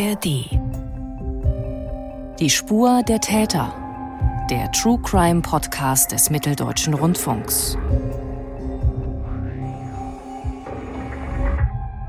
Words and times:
ARD. 0.00 0.48
Die 2.38 2.50
Spur 2.50 3.02
der 3.08 3.20
Täter. 3.20 3.74
Der 4.48 4.70
True 4.70 5.00
Crime 5.02 5.42
Podcast 5.42 6.12
des 6.12 6.30
Mitteldeutschen 6.30 6.94
Rundfunks. 6.94 7.76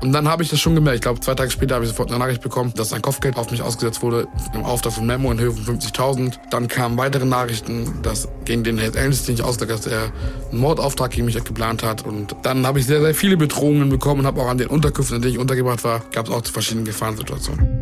Und 0.02 0.12
dann 0.12 0.28
habe 0.28 0.42
ich 0.42 0.50
das 0.50 0.60
schon 0.60 0.76
gemerkt. 0.76 0.96
Ich 0.96 1.02
glaube, 1.02 1.20
zwei 1.20 1.34
Tage 1.34 1.50
später 1.50 1.74
habe 1.74 1.84
ich 1.84 1.90
sofort 1.90 2.10
eine 2.10 2.18
Nachricht 2.20 2.42
bekommen, 2.42 2.72
dass 2.76 2.92
ein 2.92 3.02
Kopfgeld 3.02 3.36
auf 3.36 3.50
mich 3.50 3.60
ausgesetzt 3.60 4.02
wurde, 4.02 4.28
im 4.54 4.64
Auftrag 4.64 4.92
von 4.92 5.04
Memo 5.04 5.30
in 5.32 5.40
Höhe 5.40 5.50
von 5.50 5.78
50.000. 5.78 6.34
Dann 6.50 6.68
kamen 6.68 6.96
weitere 6.96 7.24
Nachrichten, 7.24 8.02
dass 8.02 8.28
gegen 8.44 8.62
den 8.62 8.78
Herr 8.78 8.94
Ernst 8.94 9.28
nicht 9.28 9.42
auslag, 9.42 9.68
dass 9.68 9.86
er 9.86 10.12
einen 10.52 10.60
Mordauftrag 10.60 11.10
gegen 11.10 11.26
mich 11.26 11.42
geplant 11.42 11.82
hat. 11.82 12.06
Und 12.06 12.36
dann 12.42 12.66
habe 12.66 12.78
ich 12.78 12.86
sehr, 12.86 13.00
sehr 13.00 13.14
viele 13.16 13.36
Bedrohungen 13.36 13.88
bekommen 13.88 14.20
und 14.20 14.26
habe 14.26 14.40
auch 14.40 14.48
an 14.48 14.58
den 14.58 14.68
Unterkünften, 14.68 15.16
in 15.16 15.22
denen 15.22 15.34
ich 15.34 15.40
untergebracht 15.40 15.82
war, 15.82 16.02
gab 16.12 16.28
es 16.28 16.32
auch 16.32 16.42
zu 16.42 16.52
verschiedenen 16.52 16.86
Gefahrensituationen. 16.86 17.79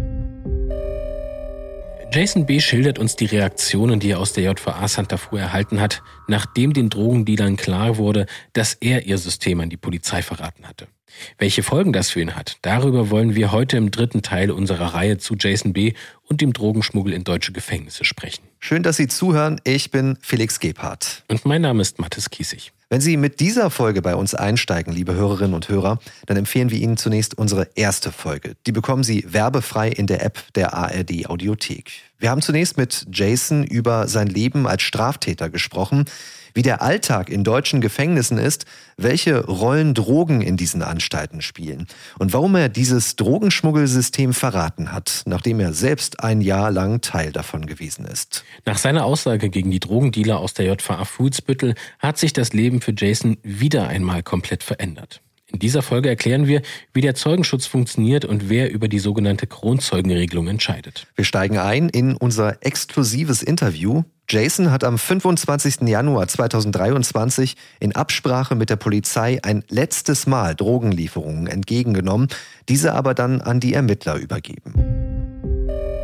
Jason 2.11 2.47
B. 2.47 2.59
schildert 2.59 2.99
uns 2.99 3.17
die 3.17 3.27
Reaktionen, 3.27 4.01
die 4.01 4.11
er 4.11 4.19
aus 4.19 4.33
der 4.33 4.45
JVA 4.45 4.89
Santa 4.89 5.19
Fu 5.19 5.37
erhalten 5.37 5.79
hat, 5.81 6.03
nachdem 6.27 6.73
den 6.73 6.89
Drogendealern 6.89 7.57
klar 7.57 7.99
wurde, 7.99 8.27
dass 8.55 8.75
er 8.75 9.07
ihr 9.07 9.19
System 9.19 9.61
an 9.61 9.69
die 9.69 9.77
Polizei 9.77 10.23
verraten 10.23 10.67
hatte. 10.67 10.89
Welche 11.37 11.63
Folgen 11.63 11.93
das 11.93 12.11
für 12.11 12.21
ihn 12.21 12.35
hat, 12.35 12.57
darüber 12.63 13.11
wollen 13.11 13.35
wir 13.35 13.53
heute 13.53 13.77
im 13.77 13.91
dritten 13.91 14.23
Teil 14.23 14.51
unserer 14.51 14.95
Reihe 14.95 15.19
zu 15.19 15.35
Jason 15.39 15.75
B. 15.75 15.93
und 16.25 16.41
dem 16.41 16.55
Drogenschmuggel 16.55 17.13
in 17.13 17.25
deutsche 17.25 17.53
Gefängnisse 17.53 18.05
sprechen. 18.05 18.45
Schön, 18.59 18.83
dass 18.83 18.97
Sie 18.97 19.09
zuhören. 19.09 19.61
Ich 19.65 19.91
bin 19.91 20.17
Felix 20.23 20.61
Gebhardt. 20.61 21.25
Und 21.29 21.45
mein 21.45 21.63
Name 21.63 21.83
ist 21.83 21.99
Mathis 21.99 22.31
Kiesig. 22.31 22.73
Wenn 22.91 23.03
Sie 23.03 23.19
mit 23.19 23.41
dieser 23.41 23.69
Folge 23.69 24.01
bei 24.01 24.15
uns 24.15 24.35
einsteigen, 24.35 24.95
liebe 24.95 25.13
Hörerinnen 25.13 25.53
und 25.53 25.69
Hörer, 25.69 25.99
dann 26.25 26.39
empfehlen 26.39 26.71
wir 26.71 26.79
Ihnen 26.79 26.97
zunächst 26.97 27.37
unsere 27.37 27.69
erste 27.75 28.11
Folge. 28.11 28.57
Die 28.67 28.73
bekommen 28.73 29.05
Sie 29.05 29.27
werbefrei 29.29 29.91
in 29.91 30.07
der 30.07 30.25
App 30.25 30.39
der 30.55 30.73
ARD 30.73 31.27
Audiothek. 31.29 31.91
Wir 32.19 32.31
haben 32.31 32.41
zunächst 32.41 32.79
mit 32.79 33.07
Jason 33.13 33.63
über 33.63 34.09
sein 34.09 34.27
Leben 34.27 34.67
als 34.67 34.83
Straftäter 34.83 35.51
gesprochen 35.51 36.07
wie 36.55 36.63
der 36.63 36.83
Alltag 36.83 37.31
in 37.31 37.45
deutschen 37.45 37.81
Gefängnissen 37.81 38.39
ist, 38.39 38.65
welche 38.97 39.45
Rollen 39.47 39.95
Drogen 39.95 40.41
in 40.41 40.57
diesen 40.57 40.83
Anstalten 40.83 41.41
spielen 41.41 41.87
und 42.19 42.33
warum 42.33 42.55
er 42.57 42.69
dieses 42.69 43.17
Drogenschmuggelsystem 43.17 44.33
verraten 44.33 44.93
hat, 44.93 45.23
nachdem 45.27 45.61
er 45.61 45.73
selbst 45.73 46.21
ein 46.21 46.41
Jahr 46.41 46.71
lang 46.71 47.01
Teil 47.01 47.33
davon 47.33 47.67
gewesen 47.67 48.05
ist. 48.05 48.45
Nach 48.65 48.79
seiner 48.79 49.05
Aussage 49.05 49.51
gegen 49.51 49.71
die 49.71 49.81
Drogendealer 49.81 50.39
aus 50.39 50.55
der 50.55 50.67
JVA 50.67 51.05
Foodsbüttel 51.05 51.75
hat 51.99 52.19
sich 52.19 52.33
das 52.33 52.53
Leben 52.53 52.81
für 52.81 52.95
Jason 52.97 53.39
wieder 53.43 53.89
einmal 53.89 54.23
komplett 54.23 54.63
verändert. 54.63 55.21
In 55.51 55.59
dieser 55.59 55.83
Folge 55.83 56.09
erklären 56.09 56.47
wir, 56.47 56.63
wie 56.93 57.01
der 57.01 57.15
Zeugenschutz 57.15 57.67
funktioniert 57.67 58.25
und 58.25 58.49
wer 58.49 58.71
über 58.71 58.89
die 58.89 58.99
sogenannte 58.99 59.47
Kronzeugenregelung 59.47 60.47
entscheidet. 60.49 61.07
Wir 61.15 61.25
steigen 61.25 61.59
ein 61.59 61.89
in 61.89 62.17
unser 62.17 62.65
exklusives 62.65 63.43
Interview 63.43 64.05
Jason 64.31 64.71
hat 64.71 64.85
am 64.85 64.99
25. 64.99 65.89
Januar 65.89 66.29
2023 66.29 67.57
in 67.81 67.97
Absprache 67.97 68.57
mit 68.57 68.69
der 68.69 68.77
Polizei 68.77 69.39
ein 69.43 69.65
letztes 69.71 70.27
Mal 70.27 70.55
Drogenlieferungen 70.55 71.47
entgegengenommen, 71.47 72.29
diese 72.69 72.93
aber 72.93 73.15
dann 73.15 73.41
an 73.41 73.59
die 73.59 73.73
Ermittler 73.73 74.17
übergeben. 74.17 75.18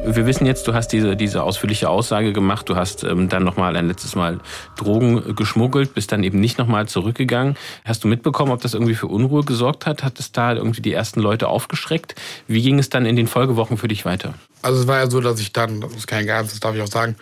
Wir 0.06 0.26
wissen 0.26 0.44
jetzt, 0.44 0.68
du 0.68 0.74
hast 0.74 0.88
diese, 0.88 1.16
diese 1.16 1.42
ausführliche 1.42 1.88
Aussage 1.88 2.34
gemacht, 2.34 2.68
du 2.68 2.76
hast 2.76 3.04
ähm, 3.04 3.30
dann 3.30 3.42
nochmal 3.42 3.74
ein 3.74 3.88
letztes 3.88 4.14
Mal 4.14 4.38
Drogen 4.76 5.34
geschmuggelt, 5.34 5.94
bist 5.94 6.12
dann 6.12 6.22
eben 6.22 6.40
nicht 6.40 6.58
nochmal 6.58 6.86
zurückgegangen. 6.86 7.56
Hast 7.86 8.04
du 8.04 8.08
mitbekommen, 8.08 8.52
ob 8.52 8.60
das 8.60 8.74
irgendwie 8.74 8.94
für 8.94 9.06
Unruhe 9.06 9.44
gesorgt 9.44 9.86
hat? 9.86 10.04
Hat 10.04 10.20
es 10.20 10.30
da 10.30 10.52
irgendwie 10.52 10.82
die 10.82 10.92
ersten 10.92 11.20
Leute 11.20 11.48
aufgeschreckt? 11.48 12.16
Wie 12.46 12.60
ging 12.60 12.78
es 12.78 12.90
dann 12.90 13.06
in 13.06 13.16
den 13.16 13.26
Folgewochen 13.26 13.78
für 13.78 13.88
dich 13.88 14.04
weiter? 14.04 14.34
Also 14.60 14.82
es 14.82 14.86
war 14.86 14.98
ja 14.98 15.10
so, 15.10 15.20
dass 15.20 15.40
ich 15.40 15.52
dann, 15.52 15.80
das 15.80 15.94
ist 15.94 16.06
kein 16.06 16.26
Geheimnis, 16.26 16.52
das 16.52 16.60
darf 16.60 16.74
ich 16.74 16.82
auch 16.82 16.86
sagen, 16.86 17.16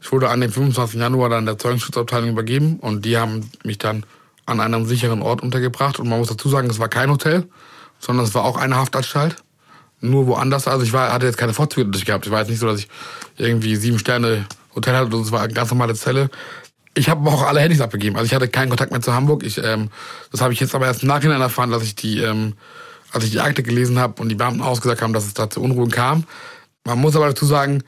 ich 0.00 0.10
wurde 0.12 0.28
an 0.28 0.40
dem 0.40 0.52
25. 0.52 1.00
Januar 1.00 1.30
dann 1.30 1.46
der 1.46 1.58
Zeugenschutzabteilung 1.58 2.30
übergeben 2.30 2.78
und 2.78 3.04
die 3.04 3.18
haben 3.18 3.50
mich 3.64 3.78
dann 3.78 4.06
an 4.46 4.60
einem 4.60 4.86
sicheren 4.86 5.20
Ort 5.20 5.42
untergebracht. 5.42 5.98
Und 5.98 6.08
man 6.08 6.20
muss 6.20 6.28
dazu 6.28 6.48
sagen, 6.48 6.70
es 6.70 6.78
war 6.78 6.88
kein 6.88 7.10
Hotel, 7.10 7.48
sondern 7.98 8.24
es 8.24 8.34
war 8.34 8.44
auch 8.44 8.56
eine 8.56 8.76
Haftanstalt. 8.76 9.36
Nur 10.00 10.26
woanders. 10.26 10.66
Also 10.66 10.84
ich 10.84 10.92
war, 10.92 11.12
hatte 11.12 11.26
jetzt 11.26 11.36
keine 11.36 11.52
Vorzüge 11.52 11.90
durch 11.90 12.04
gehabt. 12.04 12.26
Ich 12.26 12.32
war 12.32 12.40
jetzt 12.40 12.48
nicht 12.48 12.58
so, 12.58 12.66
dass 12.66 12.80
ich 12.80 12.88
irgendwie 13.36 13.76
sieben 13.76 13.98
Sterne 13.98 14.46
Hotel 14.74 14.94
hatte 14.94 15.14
und 15.14 15.22
es 15.22 15.32
war 15.32 15.42
eine 15.42 15.52
ganz 15.52 15.70
normale 15.70 15.94
Zelle. 15.94 16.30
Ich 16.94 17.08
habe 17.08 17.28
auch 17.30 17.42
alle 17.42 17.60
Handys 17.60 17.80
abgegeben. 17.80 18.16
Also 18.16 18.26
ich 18.26 18.34
hatte 18.34 18.48
keinen 18.48 18.68
Kontakt 18.68 18.90
mehr 18.90 19.00
zu 19.00 19.12
Hamburg. 19.12 19.44
Ich, 19.44 19.58
ähm, 19.58 19.90
das 20.32 20.40
habe 20.40 20.52
ich 20.52 20.60
jetzt 20.60 20.74
aber 20.74 20.86
erst 20.86 21.02
im 21.02 21.08
Nachhinein 21.08 21.40
erfahren, 21.40 21.70
dass 21.70 21.82
ich 21.82 21.94
die, 21.94 22.18
ähm, 22.20 22.54
als 23.12 23.24
ich 23.24 23.30
die 23.30 23.40
Akte 23.40 23.62
gelesen 23.62 23.98
habe 23.98 24.20
und 24.22 24.28
die 24.28 24.34
Beamten 24.34 24.62
ausgesagt 24.62 25.02
haben, 25.02 25.12
dass 25.12 25.26
es 25.26 25.34
da 25.34 25.50
zu 25.50 25.62
Unruhen 25.62 25.90
kam. 25.90 26.24
Man 26.84 26.98
muss 26.98 27.14
aber 27.14 27.26
dazu 27.26 27.44
sagen, 27.44 27.82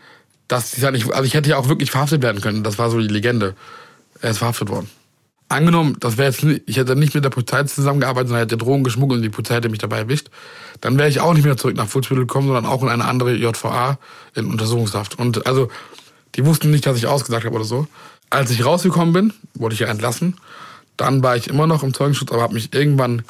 dass 0.49 0.77
ich 0.77 0.85
also 0.85 1.23
ich 1.25 1.35
hätte 1.35 1.51
ja 1.51 1.57
auch 1.57 1.69
wirklich 1.69 1.91
verhaftet 1.91 2.23
werden 2.23 2.41
können. 2.41 2.63
Das 2.63 2.79
war 2.79 2.91
so 2.91 3.01
die 3.01 3.09
Legende. 3.09 3.55
Er 4.21 4.31
ist 4.31 4.39
verhaftet 4.39 4.69
worden. 4.69 4.91
Angenommen, 5.53 5.97
das 6.01 6.17
wäre 6.17 6.31
jetzt 6.31 6.43
ich 6.67 6.77
hätte 6.77 6.97
nicht 6.97 7.15
mit 7.15 7.25
der 7.25 7.31
Polizei 7.31 7.63
zusammengearbeitet, 7.65 8.29
sondern 8.29 8.43
hätte 8.43 8.57
Drogen 8.57 8.85
geschmuggelt 8.85 9.19
und 9.19 9.23
die 9.23 9.29
Polizei 9.29 9.57
hätte 9.57 9.69
mich 9.69 9.81
dabei 9.81 9.99
erwischt, 9.99 10.31
dann 10.81 10.99
wäre 10.99 11.09
ich 11.09 11.21
auch 11.21 11.35
nicht 11.35 11.45
mehr 11.45 11.57
zurück 11.57 11.77
nach 11.77 11.89
Fußbüttel 11.89 12.25
gekommen, 12.25 12.47
sondern 12.47 12.67
auch 12.67 12.83
in 12.83 12.89
eine 12.89 13.05
andere 13.05 13.35
JVA 13.35 13.99
in 14.35 14.47
Untersuchungshaft. 14.47 15.19
Und 15.19 15.47
also, 15.47 15.69
die 16.35 16.47
wussten 16.47 16.71
nicht, 16.71 16.87
dass 16.87 16.97
ich 16.97 17.07
ausgesagt 17.07 17.45
habe 17.45 17.55
oder 17.55 17.65
so. 17.65 17.87
Als 18.31 18.51
ich 18.51 18.65
rausgekommen 18.65 19.13
bin, 19.13 19.33
wurde 19.55 19.75
ich 19.75 19.81
ja 19.81 19.89
entlassen. 19.89 20.39
Dann 20.97 21.23
war 21.23 21.37
ich 21.37 21.49
immer 21.49 21.67
noch 21.67 21.83
im 21.83 21.93
Zeugenschutz, 21.93 22.33
aber 22.33 22.41
habe 22.41 22.55
mich 22.55 22.73
irgendwann 22.73 23.23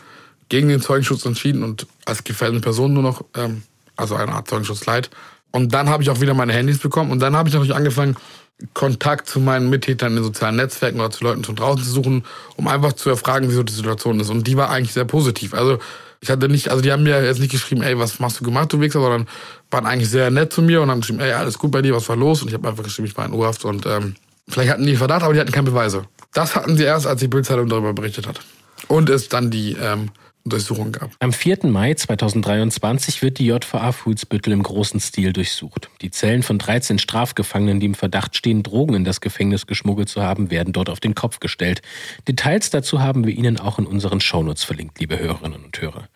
gegen 0.49 0.69
den 0.69 0.81
Zeugenschutz 0.81 1.25
entschieden 1.25 1.65
und 1.65 1.87
als 2.04 2.22
gefährdende 2.22 2.60
Person 2.60 2.93
nur 2.93 3.03
noch, 3.03 3.25
ähm, 3.34 3.62
also 3.97 4.15
eine 4.15 4.33
Art 4.33 4.49
Zeugenschutzleid, 4.49 5.10
und 5.52 5.74
dann 5.74 5.88
habe 5.88 6.02
ich 6.02 6.10
auch 6.10 6.20
wieder 6.20 6.34
meine 6.34 6.52
Handys 6.52 6.78
bekommen. 6.78 7.10
Und 7.10 7.20
dann 7.20 7.36
habe 7.36 7.48
ich 7.48 7.54
natürlich 7.54 7.74
angefangen, 7.74 8.16
Kontakt 8.74 9.28
zu 9.28 9.40
meinen 9.40 9.70
Mittätern 9.70 10.12
in 10.12 10.16
den 10.16 10.24
sozialen 10.24 10.56
Netzwerken 10.56 11.00
oder 11.00 11.10
zu 11.10 11.24
Leuten 11.24 11.44
von 11.44 11.56
draußen 11.56 11.84
zu 11.84 11.90
suchen, 11.90 12.24
um 12.56 12.68
einfach 12.68 12.92
zu 12.92 13.10
erfragen, 13.10 13.48
wie 13.48 13.54
so 13.54 13.62
die 13.62 13.72
Situation 13.72 14.20
ist. 14.20 14.30
Und 14.30 14.46
die 14.46 14.56
war 14.56 14.70
eigentlich 14.70 14.92
sehr 14.92 15.04
positiv. 15.04 15.54
Also 15.54 15.78
ich 16.20 16.30
hatte 16.30 16.48
nicht, 16.48 16.68
also 16.68 16.82
die 16.82 16.92
haben 16.92 17.02
mir 17.02 17.24
jetzt 17.24 17.41
nicht 17.41 17.50
geschrieben, 17.50 17.82
ey, 17.82 17.98
was 17.98 18.20
machst 18.20 18.41
du 18.41 18.44
gemacht, 18.44 18.72
du 18.72 18.80
Wichser, 18.80 19.00
sondern 19.00 19.26
waren 19.70 19.86
eigentlich 19.86 20.08
sehr 20.08 20.30
nett 20.30 20.52
zu 20.52 20.62
mir 20.62 20.80
und 20.80 20.91
haben 20.91 21.00
geschrieben, 21.00 21.20
ey, 21.20 21.32
alles 21.32 21.58
gut 21.58 21.72
bei 21.72 21.82
dir, 21.82 21.94
was 21.94 22.08
war 22.08 22.16
los? 22.16 22.42
Und 22.42 22.48
ich 22.48 22.54
habe 22.54 22.68
einfach 22.68 22.84
geschrieben, 22.84 23.08
ich 23.08 23.16
war 23.16 23.26
in 23.26 23.32
Urhaft 23.32 23.64
und 23.64 23.84
ähm, 23.86 24.14
vielleicht 24.48 24.70
hatten 24.70 24.86
die 24.86 24.96
Verdacht, 24.96 25.24
aber 25.24 25.34
die 25.34 25.41
hatten 25.41 25.52
keine 25.52 25.70
Beweise. 25.70 26.04
Das 26.32 26.54
hatten 26.54 26.76
sie 26.76 26.84
erst, 26.84 27.06
als 27.06 27.20
die 27.20 27.28
Bildzeitung 27.28 27.68
darüber 27.68 27.92
berichtet 27.92 28.28
hat. 28.28 28.41
Und 28.86 29.10
es 29.10 29.28
dann 29.28 29.50
die 29.50 29.76
ähm, 29.80 30.10
Durchsuchung 30.44 30.92
gab. 30.92 31.10
Am 31.20 31.32
4. 31.32 31.66
Mai 31.66 31.94
2023 31.94 33.22
wird 33.22 33.38
die 33.38 33.47
JVA 33.47 33.92
Fuhlsbüttel 33.92 34.53
im 34.53 34.62
großen 34.62 34.98
Stil 34.98 35.32
durchsucht. 35.32 35.88
Die 36.00 36.10
Zellen 36.10 36.42
von 36.42 36.58
13 36.58 36.98
Strafgefangenen, 36.98 37.78
die 37.78 37.86
im 37.86 37.94
Verdacht 37.94 38.36
stehen, 38.36 38.62
Drogen 38.62 38.94
in 38.94 39.04
das 39.04 39.20
Gefängnis 39.20 39.66
geschmuggelt 39.66 40.08
zu 40.08 40.22
haben, 40.22 40.50
werden 40.50 40.72
dort 40.72 40.91
auf 40.91 41.00
den 41.00 41.14
Kopf 41.14 41.38
gestellt. 41.38 41.82
Details 42.26 42.70
dazu 42.70 43.00
haben 43.00 43.25
wir 43.26 43.34
Ihnen 43.34 43.58
auch 43.58 43.78
in 43.78 43.86
unseren 43.86 44.20
Shownotes 44.20 44.64
verlinkt, 44.64 44.98
liebe 44.98 45.19
Hörerinnen 45.19 45.64
und 45.64 45.80
Hörer. 45.80 46.08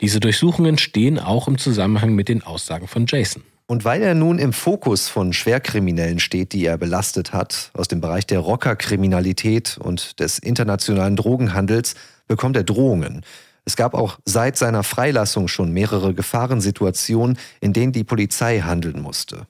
Diese 0.00 0.20
Durchsuchungen 0.20 0.78
stehen 0.78 1.18
auch 1.18 1.48
im 1.48 1.58
Zusammenhang 1.58 2.14
mit 2.14 2.28
den 2.28 2.42
Aussagen 2.42 2.86
von 2.86 3.06
Jason. 3.08 3.42
Und 3.66 3.84
weil 3.84 4.02
er 4.02 4.14
nun 4.14 4.38
im 4.38 4.52
Fokus 4.52 5.08
von 5.08 5.32
Schwerkriminellen 5.32 6.18
steht, 6.18 6.52
die 6.52 6.66
er 6.66 6.76
belastet 6.76 7.32
hat, 7.32 7.70
aus 7.74 7.88
dem 7.88 8.00
Bereich 8.00 8.26
der 8.26 8.40
Rockerkriminalität 8.40 9.78
und 9.78 10.20
des 10.20 10.38
internationalen 10.38 11.16
Drogenhandels, 11.16 11.94
bekommt 12.28 12.56
er 12.56 12.64
Drohungen. 12.64 13.24
Es 13.64 13.76
gab 13.76 13.94
auch 13.94 14.18
seit 14.24 14.56
seiner 14.56 14.82
Freilassung 14.82 15.48
schon 15.48 15.72
mehrere 15.72 16.14
Gefahrensituationen, 16.14 17.38
in 17.60 17.72
denen 17.72 17.92
die 17.92 18.04
Polizei 18.04 18.60
handeln 18.60 19.00
musste. 19.00 19.46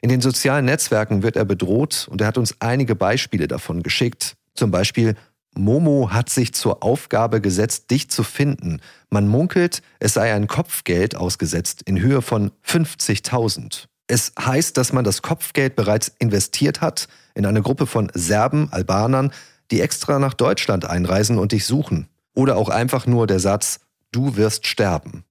In 0.00 0.08
den 0.08 0.20
sozialen 0.20 0.66
Netzwerken 0.66 1.22
wird 1.22 1.36
er 1.36 1.44
bedroht 1.44 2.06
und 2.10 2.20
er 2.20 2.26
hat 2.28 2.38
uns 2.38 2.56
einige 2.60 2.94
Beispiele 2.94 3.48
davon 3.48 3.82
geschickt. 3.82 4.36
Zum 4.54 4.70
Beispiel, 4.70 5.16
Momo 5.56 6.10
hat 6.12 6.28
sich 6.28 6.52
zur 6.52 6.82
Aufgabe 6.82 7.40
gesetzt, 7.40 7.90
dich 7.90 8.10
zu 8.10 8.22
finden. 8.22 8.80
Man 9.10 9.26
munkelt, 9.26 9.82
es 9.98 10.14
sei 10.14 10.32
ein 10.34 10.46
Kopfgeld 10.46 11.16
ausgesetzt 11.16 11.82
in 11.82 12.00
Höhe 12.00 12.22
von 12.22 12.52
50.000. 12.64 13.86
Es 14.06 14.32
heißt, 14.38 14.76
dass 14.76 14.92
man 14.92 15.04
das 15.04 15.22
Kopfgeld 15.22 15.74
bereits 15.74 16.12
investiert 16.18 16.80
hat 16.80 17.08
in 17.34 17.46
eine 17.46 17.62
Gruppe 17.62 17.86
von 17.86 18.10
Serben, 18.14 18.72
Albanern, 18.72 19.32
die 19.70 19.80
extra 19.80 20.18
nach 20.18 20.34
Deutschland 20.34 20.84
einreisen 20.84 21.38
und 21.38 21.52
dich 21.52 21.66
suchen. 21.66 22.08
Oder 22.36 22.56
auch 22.56 22.68
einfach 22.68 23.06
nur 23.06 23.26
der 23.26 23.40
Satz, 23.40 23.80
du 24.12 24.36
wirst 24.36 24.66
sterben. 24.66 25.24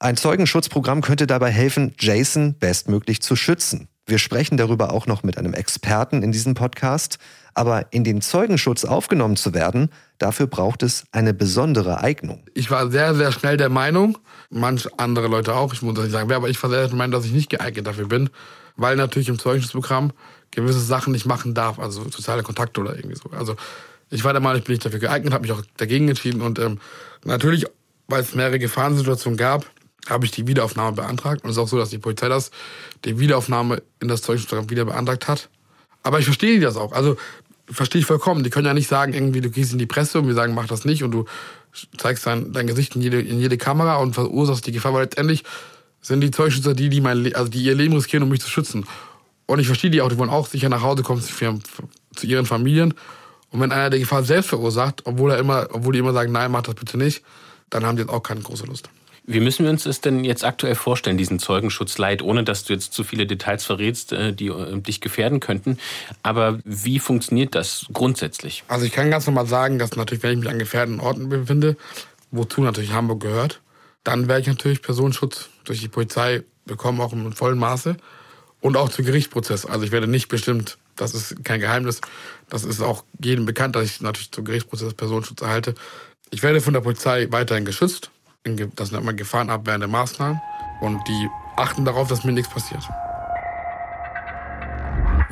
Ein 0.00 0.16
Zeugenschutzprogramm 0.16 1.02
könnte 1.02 1.26
dabei 1.26 1.50
helfen, 1.50 1.94
Jason 1.98 2.54
bestmöglich 2.58 3.20
zu 3.20 3.36
schützen. 3.36 3.88
Wir 4.06 4.18
sprechen 4.18 4.56
darüber 4.56 4.92
auch 4.92 5.06
noch 5.06 5.22
mit 5.22 5.36
einem 5.36 5.52
Experten 5.52 6.22
in 6.22 6.32
diesem 6.32 6.54
Podcast. 6.54 7.18
Aber 7.52 7.92
in 7.92 8.04
den 8.04 8.22
Zeugenschutz 8.22 8.84
aufgenommen 8.84 9.36
zu 9.36 9.52
werden, 9.52 9.90
dafür 10.18 10.46
braucht 10.46 10.82
es 10.82 11.04
eine 11.12 11.34
besondere 11.34 12.00
Eignung. 12.00 12.42
Ich 12.54 12.70
war 12.70 12.90
sehr, 12.90 13.14
sehr 13.14 13.32
schnell 13.32 13.56
der 13.56 13.68
Meinung, 13.68 14.18
manch 14.50 14.88
andere 14.98 15.28
Leute 15.28 15.54
auch, 15.54 15.74
ich 15.74 15.82
muss 15.82 15.94
das 15.94 16.04
nicht 16.04 16.12
sagen, 16.12 16.32
aber 16.32 16.48
ich 16.48 16.62
war 16.62 16.70
sehr 16.70 16.86
der 16.86 16.96
Meinung, 16.96 17.12
dass 17.12 17.26
ich 17.26 17.32
nicht 17.32 17.50
geeignet 17.50 17.86
dafür 17.86 18.06
bin, 18.06 18.30
weil 18.76 18.96
natürlich 18.96 19.28
im 19.28 19.38
Zeugenschutzprogramm 19.38 20.12
gewisse 20.52 20.80
Sachen 20.80 21.12
nicht 21.12 21.26
machen 21.26 21.54
darf, 21.54 21.78
also 21.78 22.04
soziale 22.04 22.42
Kontakte 22.42 22.80
oder 22.80 22.96
irgendwie 22.96 23.16
so. 23.16 23.30
Also 23.36 23.56
ich 24.10 24.24
war 24.24 24.32
der 24.32 24.42
Meinung, 24.42 24.58
ich 24.58 24.64
bin 24.64 24.74
nicht 24.74 24.84
dafür 24.84 24.98
geeignet, 24.98 25.32
habe 25.32 25.42
mich 25.42 25.52
auch 25.52 25.62
dagegen 25.76 26.08
entschieden. 26.08 26.42
Und 26.42 26.58
ähm, 26.58 26.78
natürlich, 27.24 27.66
weil 28.08 28.22
es 28.22 28.34
mehrere 28.34 28.58
Gefahrensituationen 28.58 29.36
gab, 29.36 29.66
habe 30.08 30.24
ich 30.24 30.32
die 30.32 30.46
Wiederaufnahme 30.46 30.96
beantragt. 30.96 31.44
Und 31.44 31.50
es 31.50 31.56
ist 31.56 31.62
auch 31.62 31.68
so, 31.68 31.78
dass 31.78 31.90
die 31.90 31.98
Polizei 31.98 32.28
das, 32.28 32.50
die 33.04 33.18
Wiederaufnahme 33.18 33.82
in 34.00 34.08
das 34.08 34.22
Zeugenschutzprogramm 34.22 34.70
wieder 34.70 34.84
beantragt 34.84 35.28
hat. 35.28 35.48
Aber 36.02 36.18
ich 36.18 36.24
verstehe 36.24 36.58
das 36.60 36.76
auch. 36.76 36.92
Also 36.92 37.16
verstehe 37.70 38.00
ich 38.00 38.06
vollkommen. 38.06 38.42
Die 38.42 38.50
können 38.50 38.66
ja 38.66 38.74
nicht 38.74 38.88
sagen, 38.88 39.12
irgendwie, 39.12 39.40
du 39.40 39.50
gehst 39.50 39.72
in 39.72 39.78
die 39.78 39.86
Presse 39.86 40.18
und 40.18 40.26
wir 40.26 40.34
sagen, 40.34 40.54
mach 40.54 40.66
das 40.66 40.84
nicht 40.84 41.04
und 41.04 41.12
du 41.12 41.26
zeigst 41.96 42.26
dein, 42.26 42.52
dein 42.52 42.66
Gesicht 42.66 42.96
in 42.96 43.02
jede, 43.02 43.20
in 43.20 43.38
jede 43.38 43.58
Kamera 43.58 43.96
und 43.96 44.14
verursachst 44.14 44.66
die 44.66 44.72
Gefahr, 44.72 44.92
weil 44.92 45.02
letztendlich 45.02 45.44
sind 46.00 46.20
die 46.20 46.30
Zeugschützer 46.30 46.74
die, 46.74 46.88
die, 46.88 47.00
mein, 47.00 47.32
also 47.34 47.48
die 47.50 47.62
ihr 47.62 47.74
Leben 47.74 47.94
riskieren, 47.94 48.24
um 48.24 48.30
mich 48.30 48.40
zu 48.40 48.50
schützen. 48.50 48.86
Und 49.46 49.58
ich 49.58 49.66
verstehe 49.66 49.90
die 49.90 50.00
auch, 50.00 50.08
die 50.08 50.18
wollen 50.18 50.30
auch 50.30 50.46
sicher 50.46 50.68
nach 50.68 50.82
Hause 50.82 51.02
kommen 51.02 51.20
zu, 51.20 51.32
zu 52.14 52.26
ihren 52.26 52.46
Familien. 52.46 52.94
Und 53.50 53.60
wenn 53.60 53.72
einer 53.72 53.90
die 53.90 54.00
Gefahr 54.00 54.22
selbst 54.22 54.48
verursacht, 54.48 55.02
obwohl 55.04 55.32
er 55.32 55.38
immer, 55.38 55.68
obwohl 55.72 55.92
die 55.92 55.98
immer 55.98 56.12
sagen, 56.12 56.32
nein, 56.32 56.50
mach 56.50 56.62
das 56.62 56.74
bitte 56.74 56.96
nicht, 56.96 57.22
dann 57.68 57.84
haben 57.84 57.96
die 57.96 58.02
jetzt 58.02 58.12
auch 58.12 58.22
keine 58.22 58.40
große 58.40 58.66
Lust. 58.66 58.88
Wie 59.26 59.40
müssen 59.40 59.64
wir 59.64 59.70
uns 59.70 59.84
das 59.84 60.00
denn 60.00 60.24
jetzt 60.24 60.44
aktuell 60.44 60.74
vorstellen, 60.74 61.16
diesen 61.16 61.38
Zeugenschutzleid, 61.38 62.22
ohne 62.22 62.42
dass 62.42 62.64
du 62.64 62.72
jetzt 62.72 62.92
zu 62.92 63.04
viele 63.04 63.26
Details 63.26 63.64
verrätst, 63.64 64.12
äh, 64.12 64.32
die 64.32 64.48
äh, 64.48 64.80
dich 64.80 65.00
gefährden 65.00 65.40
könnten? 65.40 65.78
Aber 66.22 66.58
wie 66.64 66.98
funktioniert 66.98 67.54
das 67.54 67.86
grundsätzlich? 67.92 68.64
Also 68.66 68.86
ich 68.86 68.92
kann 68.92 69.10
ganz 69.10 69.26
normal 69.26 69.46
sagen, 69.46 69.78
dass 69.78 69.94
natürlich, 69.94 70.22
wenn 70.22 70.32
ich 70.32 70.38
mich 70.38 70.48
an 70.48 70.58
gefährdeten 70.58 71.00
Orten 71.00 71.28
befinde, 71.28 71.76
wozu 72.30 72.62
natürlich 72.62 72.92
Hamburg 72.92 73.20
gehört, 73.20 73.60
dann 74.02 74.26
werde 74.26 74.40
ich 74.40 74.46
natürlich 74.46 74.82
Personenschutz 74.82 75.48
durch 75.64 75.80
die 75.80 75.88
Polizei 75.88 76.42
bekommen, 76.64 77.00
auch 77.00 77.12
im 77.12 77.32
vollen 77.32 77.58
Maße. 77.58 77.96
Und 78.60 78.76
auch 78.76 78.90
zu 78.90 79.02
Gerichtsprozess. 79.02 79.64
Also 79.64 79.84
ich 79.84 79.92
werde 79.92 80.06
nicht 80.06 80.28
bestimmt, 80.28 80.76
das 80.96 81.14
ist 81.14 81.44
kein 81.44 81.60
Geheimnis, 81.60 82.00
das 82.48 82.64
ist 82.64 82.82
auch 82.82 83.04
jedem 83.22 83.46
bekannt, 83.46 83.74
dass 83.74 83.84
ich 83.84 84.00
natürlich 84.00 84.30
zu 84.30 84.44
Gerichtsprozess 84.44 84.92
Personenschutz 84.94 85.40
erhalte. 85.40 85.74
Ich 86.30 86.42
werde 86.42 86.60
von 86.60 86.74
der 86.74 86.80
Polizei 86.80 87.26
weiterhin 87.30 87.64
geschützt. 87.64 88.10
Das 88.76 88.92
nennt 88.92 89.04
man 89.04 89.16
gefahrenabwehrende 89.16 89.88
Maßnahmen. 89.88 90.40
Und 90.80 91.06
die 91.08 91.28
achten 91.56 91.84
darauf, 91.84 92.08
dass 92.08 92.24
mir 92.24 92.32
nichts 92.32 92.52
passiert. 92.52 92.82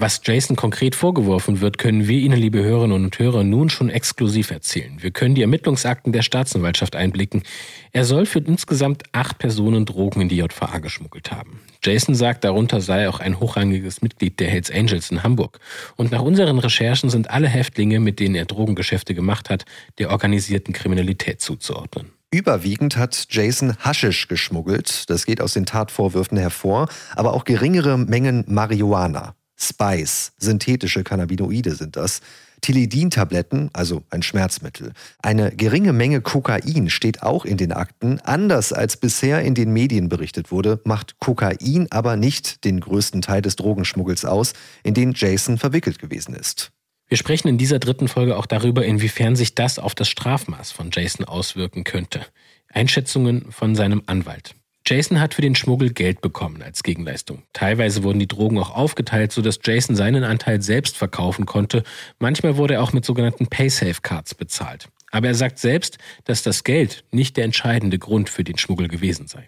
Was 0.00 0.21
Jason 0.25 0.55
konkret 0.55 0.95
vorgeworfen 0.95 1.61
wird, 1.61 1.77
können 1.77 2.06
wir 2.06 2.21
Ihnen, 2.21 2.39
liebe 2.39 2.62
Hörerinnen 2.62 3.05
und 3.05 3.19
Hörer, 3.19 3.43
nun 3.43 3.69
schon 3.69 3.91
exklusiv 3.91 4.53
erzählen. 4.53 4.97
Wir 5.00 5.11
können 5.11 5.35
die 5.35 5.43
Ermittlungsakten 5.43 6.12
der 6.12 6.23
Staatsanwaltschaft 6.23 6.95
einblicken. 6.95 7.43
Er 7.91 8.05
soll 8.05 8.25
für 8.25 8.39
insgesamt 8.39 9.03
acht 9.11 9.39
Personen 9.39 9.87
Drogen 9.87 10.21
in 10.21 10.29
die 10.29 10.37
JVA 10.37 10.79
geschmuggelt 10.79 11.33
haben. 11.33 11.59
Jason 11.83 12.15
sagt, 12.15 12.45
darunter 12.45 12.81
sei 12.81 13.09
auch 13.09 13.19
ein 13.19 13.41
hochrangiges 13.41 14.00
Mitglied 14.00 14.39
der 14.39 14.47
Hells 14.47 14.71
Angels 14.71 15.11
in 15.11 15.25
Hamburg. 15.25 15.59
Und 15.97 16.12
nach 16.12 16.23
unseren 16.23 16.61
Recherchen 16.61 17.11
sind 17.11 17.31
alle 17.31 17.49
Häftlinge, 17.49 17.99
mit 17.99 18.21
denen 18.21 18.37
er 18.37 18.45
Drogengeschäfte 18.45 19.17
gemacht 19.17 19.50
hat, 19.50 19.65
der 19.99 20.11
organisierten 20.11 20.73
Kriminalität 20.75 21.41
zuzuordnen. 21.41 22.12
Überwiegend 22.31 22.97
hat 22.97 23.27
Jason 23.31 23.75
Haschisch 23.81 24.29
geschmuggelt, 24.29 25.11
das 25.11 25.27
geht 25.27 25.41
aus 25.41 25.55
den 25.55 25.67
Tatvorwürfen 25.67 26.39
hervor, 26.39 26.89
aber 27.17 27.33
auch 27.33 27.45
geringere 27.45 27.99
Mengen 27.99 28.45
Marihuana. 28.47 29.35
Spice, 29.59 30.33
synthetische 30.39 31.05
Cannabinoide 31.05 31.75
sind 31.75 31.97
das. 31.97 32.21
Tilidin-Tabletten, 32.61 33.71
also 33.73 34.03
ein 34.11 34.23
Schmerzmittel. 34.23 34.93
Eine 35.23 35.53
geringe 35.53 35.93
Menge 35.93 36.21
Kokain 36.21 36.91
steht 36.91 37.23
auch 37.23 37.45
in 37.45 37.57
den 37.57 37.73
Akten. 37.73 38.21
Anders 38.21 38.73
als 38.73 38.97
bisher 38.97 39.43
in 39.43 39.55
den 39.55 39.73
Medien 39.73 40.09
berichtet 40.09 40.51
wurde, 40.51 40.81
macht 40.85 41.19
Kokain 41.19 41.87
aber 41.91 42.17
nicht 42.17 42.65
den 42.65 42.81
größten 42.81 43.23
Teil 43.23 43.43
des 43.43 43.57
Drogenschmuggels 43.57 44.25
aus, 44.25 44.55
in 44.83 44.95
den 44.95 45.13
Jason 45.15 45.59
verwickelt 45.59 45.99
gewesen 45.99 46.35
ist. 46.35 46.73
Wir 47.09 47.17
sprechen 47.17 47.49
in 47.49 47.59
dieser 47.59 47.79
dritten 47.79 48.09
Folge 48.09 48.37
auch 48.37 48.47
darüber, 48.47 48.85
inwiefern 48.85 49.35
sich 49.35 49.55
das 49.55 49.79
auf 49.79 49.95
das 49.95 50.09
Strafmaß 50.09 50.73
von 50.73 50.91
Jason 50.93 51.25
auswirken 51.25 51.85
könnte. 51.85 52.27
Einschätzungen 52.71 53.51
von 53.51 53.75
seinem 53.75 54.03
Anwalt. 54.07 54.55
Jason 54.87 55.21
hat 55.21 55.35
für 55.35 55.43
den 55.43 55.55
Schmuggel 55.55 55.93
Geld 55.93 56.23
bekommen 56.23 56.63
als 56.63 56.83
Gegenleistung. 56.83 57.43
Teilweise 57.53 58.03
wurden 58.03 58.19
die 58.19 58.27
Drogen 58.27 58.59
auch 58.59 58.75
aufgeteilt, 58.75 59.33
sodass 59.33 59.59
Jason 59.63 59.97
seinen 59.97 60.25
Anteil 60.25 60.63
selbst 60.63 60.97
verkaufen 60.97 61.45
konnte. 61.45 61.83
Manchmal 62.19 62.57
wurde 62.57 62.75
er 62.75 62.83
auch 62.83 62.93
mit 62.93 63.05
sogenannten 63.05 63.49
Paysafe-Cards 63.49 64.35
bezahlt. 64.35 64.89
Aber 65.11 65.29
er 65.29 65.35
sagt 65.35 65.59
selbst, 65.59 65.99
dass 66.25 66.43
das 66.43 66.65
Geld 66.65 67.05
nicht 67.11 67.37
der 67.37 67.45
entscheidende 67.45 67.99
Grund 67.99 68.31
für 68.31 68.45
den 68.45 68.59
Schmuggel 68.59 68.89
gewesen 68.89 69.27
sei. 69.27 69.45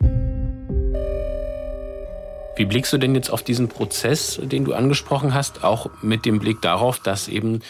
Wie 2.56 2.64
blickst 2.66 2.92
du 2.92 2.98
denn 2.98 3.14
jetzt 3.14 3.30
auf 3.30 3.42
diesen 3.42 3.68
Prozess, 3.68 4.38
den 4.42 4.66
du 4.66 4.74
angesprochen 4.74 5.32
hast, 5.32 5.64
auch 5.64 5.90
mit 6.02 6.26
dem 6.26 6.40
Blick 6.40 6.60
darauf, 6.60 6.98
dass 6.98 7.28
eben 7.28 7.62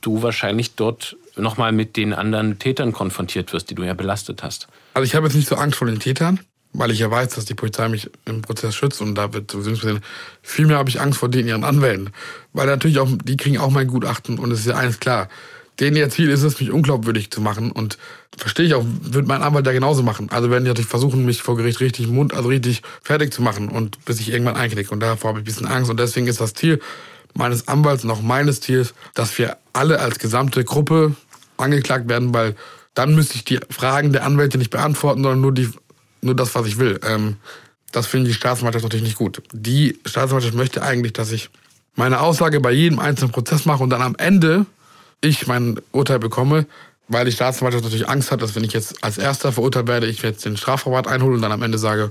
du 0.00 0.22
wahrscheinlich 0.22 0.76
dort 0.76 1.16
nochmal 1.36 1.72
mit 1.72 1.96
den 1.96 2.12
anderen 2.12 2.60
Tätern 2.60 2.92
konfrontiert 2.92 3.52
wirst, 3.52 3.70
die 3.70 3.74
du 3.74 3.82
ja 3.82 3.94
belastet 3.94 4.44
hast? 4.44 4.68
Also 4.94 5.04
ich 5.04 5.16
habe 5.16 5.26
jetzt 5.26 5.34
nicht 5.34 5.48
so 5.48 5.56
Angst 5.56 5.78
vor 5.78 5.88
den 5.88 5.98
Tätern 5.98 6.38
weil 6.76 6.90
ich 6.90 6.98
ja 6.98 7.10
weiß, 7.10 7.30
dass 7.30 7.44
die 7.44 7.54
Polizei 7.54 7.88
mich 7.88 8.10
im 8.24 8.42
Prozess 8.42 8.74
schützt 8.74 9.00
und 9.00 9.14
da 9.14 9.32
wird 9.32 9.50
sowieso 9.50 9.72
passieren. 9.72 10.00
Vielmehr 10.42 10.78
habe 10.78 10.88
ich 10.88 11.00
Angst 11.00 11.18
vor 11.18 11.28
denen 11.28 11.48
ihren 11.48 11.64
Anwälten, 11.64 12.10
weil 12.52 12.66
natürlich 12.66 12.98
auch, 12.98 13.08
die 13.24 13.36
kriegen 13.36 13.58
auch 13.58 13.70
mein 13.70 13.86
Gutachten 13.86 14.38
und 14.38 14.50
es 14.50 14.60
ist 14.60 14.66
ja 14.66 14.76
eines 14.76 15.00
klar. 15.00 15.28
Denen 15.80 15.96
ihr 15.96 16.08
Ziel 16.08 16.30
ist 16.30 16.42
es, 16.42 16.58
mich 16.58 16.70
unglaubwürdig 16.70 17.30
zu 17.30 17.42
machen 17.42 17.70
und 17.70 17.98
verstehe 18.38 18.64
ich 18.64 18.74
auch, 18.74 18.84
wird 19.02 19.26
mein 19.26 19.42
Anwalt 19.42 19.66
da 19.66 19.72
genauso 19.72 20.02
machen. 20.02 20.30
Also 20.30 20.50
werden 20.50 20.64
die 20.64 20.70
natürlich 20.70 20.88
versuchen, 20.88 21.26
mich 21.26 21.42
vor 21.42 21.56
Gericht 21.56 21.80
richtig 21.80 22.08
Mund, 22.08 22.32
also 22.32 22.48
richtig 22.48 22.82
fertig 23.02 23.32
zu 23.32 23.42
machen 23.42 23.68
und 23.68 24.02
bis 24.06 24.20
ich 24.20 24.30
irgendwann 24.30 24.56
einknicke 24.56 24.90
und 24.90 25.00
davor 25.00 25.28
habe 25.28 25.40
ich 25.40 25.42
ein 25.42 25.46
bisschen 25.46 25.66
Angst 25.66 25.90
und 25.90 26.00
deswegen 26.00 26.26
ist 26.28 26.40
das 26.40 26.54
Ziel 26.54 26.80
meines 27.34 27.68
Anwalts 27.68 28.04
und 28.04 28.10
auch 28.10 28.22
meines 28.22 28.60
Ziels, 28.60 28.94
dass 29.14 29.36
wir 29.38 29.58
alle 29.74 30.00
als 30.00 30.18
gesamte 30.18 30.64
Gruppe 30.64 31.14
angeklagt 31.58 32.08
werden, 32.08 32.32
weil 32.32 32.54
dann 32.94 33.14
müsste 33.14 33.34
ich 33.34 33.44
die 33.44 33.60
Fragen 33.68 34.12
der 34.12 34.24
Anwälte 34.24 34.56
nicht 34.56 34.70
beantworten, 34.70 35.22
sondern 35.22 35.42
nur 35.42 35.52
die 35.52 35.68
nur 36.26 36.36
das, 36.36 36.54
was 36.54 36.66
ich 36.66 36.78
will. 36.78 37.00
Ähm, 37.02 37.36
das 37.92 38.06
finden 38.06 38.26
die 38.26 38.34
Staatsanwaltschaft 38.34 38.84
natürlich 38.84 39.04
nicht 39.04 39.18
gut. 39.18 39.42
Die 39.52 39.98
Staatsanwaltschaft 40.04 40.54
möchte 40.54 40.82
eigentlich, 40.82 41.12
dass 41.12 41.32
ich 41.32 41.50
meine 41.94 42.20
Aussage 42.20 42.60
bei 42.60 42.72
jedem 42.72 42.98
einzelnen 42.98 43.32
Prozess 43.32 43.64
mache 43.64 43.82
und 43.82 43.90
dann 43.90 44.02
am 44.02 44.16
Ende 44.16 44.66
ich 45.22 45.46
mein 45.46 45.80
Urteil 45.92 46.18
bekomme, 46.18 46.66
weil 47.08 47.24
die 47.24 47.32
Staatsanwaltschaft 47.32 47.84
natürlich 47.84 48.08
Angst 48.08 48.32
hat, 48.32 48.42
dass 48.42 48.54
wenn 48.54 48.64
ich 48.64 48.72
jetzt 48.72 49.02
als 49.04 49.18
Erster 49.18 49.52
verurteilt 49.52 49.86
werde, 49.86 50.06
ich 50.06 50.22
jetzt 50.22 50.44
den 50.44 50.56
Strafverwahrt 50.56 51.06
einhole 51.06 51.36
und 51.36 51.42
dann 51.42 51.52
am 51.52 51.62
Ende 51.62 51.78
sage, 51.78 52.10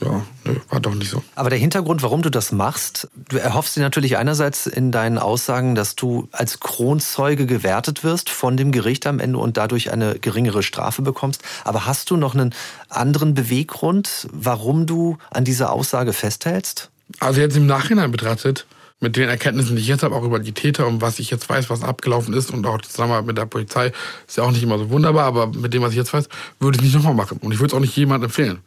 ja, 0.00 0.22
nö, 0.44 0.56
war 0.68 0.80
doch 0.80 0.94
nicht 0.94 1.10
so. 1.10 1.22
Aber 1.36 1.48
der 1.48 1.58
Hintergrund, 1.58 2.02
warum 2.02 2.22
du 2.22 2.30
das 2.30 2.50
machst, 2.50 3.08
du 3.28 3.38
erhoffst 3.38 3.76
dir 3.76 3.80
natürlich 3.80 4.16
einerseits 4.16 4.66
in 4.66 4.90
deinen 4.90 5.18
Aussagen, 5.18 5.76
dass 5.76 5.94
du 5.94 6.28
als 6.32 6.58
Kronzeuge 6.58 7.46
gewertet 7.46 8.02
wirst 8.02 8.30
von 8.30 8.56
dem 8.56 8.72
Gericht 8.72 9.06
am 9.06 9.20
Ende 9.20 9.38
und 9.38 9.56
dadurch 9.56 9.92
eine 9.92 10.18
geringere 10.18 10.64
Strafe 10.64 11.02
bekommst. 11.02 11.42
Aber 11.64 11.86
hast 11.86 12.10
du 12.10 12.16
noch 12.16 12.34
einen 12.34 12.52
anderen 12.88 13.34
Beweggrund, 13.34 14.28
warum 14.32 14.86
du 14.86 15.18
an 15.30 15.44
dieser 15.44 15.72
Aussage 15.72 16.12
festhältst? 16.12 16.90
Also 17.20 17.40
jetzt 17.40 17.56
im 17.56 17.66
Nachhinein 17.66 18.10
betrachtet, 18.10 18.66
mit 19.02 19.16
den 19.16 19.28
Erkenntnissen, 19.28 19.76
die 19.76 19.82
ich 19.82 19.88
jetzt 19.88 20.02
habe, 20.02 20.14
auch 20.14 20.22
über 20.22 20.38
die 20.38 20.52
Täter 20.52 20.86
und 20.86 21.00
was 21.00 21.18
ich 21.18 21.30
jetzt 21.30 21.48
weiß, 21.48 21.68
was 21.68 21.82
abgelaufen 21.82 22.32
ist 22.34 22.52
und 22.52 22.64
auch 22.66 22.80
Zusammenarbeit 22.80 23.26
mit 23.26 23.38
der 23.38 23.46
Polizei, 23.46 23.92
ist 24.26 24.36
ja 24.36 24.44
auch 24.44 24.52
nicht 24.52 24.62
immer 24.62 24.78
so 24.78 24.90
wunderbar, 24.90 25.24
aber 25.24 25.48
mit 25.48 25.74
dem, 25.74 25.82
was 25.82 25.90
ich 25.90 25.96
jetzt 25.96 26.12
weiß, 26.12 26.28
würde 26.60 26.78
ich 26.78 26.84
nicht 26.84 26.94
nochmal 26.94 27.14
machen. 27.14 27.38
Und 27.38 27.52
ich 27.52 27.58
würde 27.58 27.72
es 27.72 27.74
auch 27.74 27.80
nicht 27.80 27.96
jemandem 27.96 28.28
empfehlen. 28.28 28.60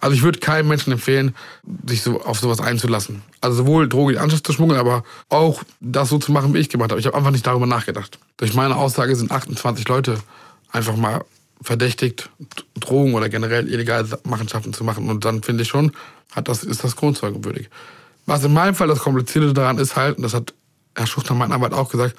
Also 0.00 0.14
ich 0.14 0.22
würde 0.22 0.38
keinem 0.38 0.68
Menschen 0.68 0.92
empfehlen, 0.92 1.34
sich 1.86 2.02
so 2.02 2.20
auf 2.20 2.38
sowas 2.38 2.60
einzulassen. 2.60 3.22
Also 3.40 3.56
sowohl 3.56 3.88
Drogen 3.88 4.14
in 4.14 4.18
Anschluss 4.18 4.42
zu 4.42 4.52
schmuggeln, 4.52 4.78
aber 4.78 5.02
auch 5.28 5.62
das 5.80 6.10
so 6.10 6.18
zu 6.18 6.32
machen, 6.32 6.54
wie 6.54 6.58
ich 6.58 6.68
gemacht 6.68 6.90
habe. 6.90 7.00
Ich 7.00 7.06
habe 7.06 7.16
einfach 7.16 7.30
nicht 7.30 7.46
darüber 7.46 7.66
nachgedacht. 7.66 8.18
Durch 8.36 8.54
meine 8.54 8.76
Aussage 8.76 9.16
sind 9.16 9.32
28 9.32 9.88
Leute 9.88 10.18
einfach 10.70 10.96
mal 10.96 11.24
verdächtigt, 11.62 12.30
Drogen 12.78 13.14
oder 13.14 13.28
generell 13.28 13.68
illegale 13.68 14.06
Machenschaften 14.24 14.72
zu 14.72 14.84
machen. 14.84 15.08
Und 15.08 15.24
dann 15.24 15.42
finde 15.42 15.62
ich 15.62 15.68
schon, 15.68 15.92
hat 16.32 16.46
das, 16.46 16.62
ist 16.62 16.84
das 16.84 16.94
grundzeugenwürdig. 16.94 17.68
Was 18.28 18.44
in 18.44 18.52
meinem 18.52 18.74
Fall 18.74 18.88
das 18.88 18.98
Komplizierte 18.98 19.54
daran 19.54 19.78
ist 19.78 19.96
halt, 19.96 20.18
und 20.18 20.22
das 20.22 20.34
hat 20.34 20.52
Herr 20.94 21.06
Schuchter, 21.06 21.32
mein 21.32 21.50
Anwalt, 21.50 21.72
auch 21.72 21.88
gesagt, 21.88 22.14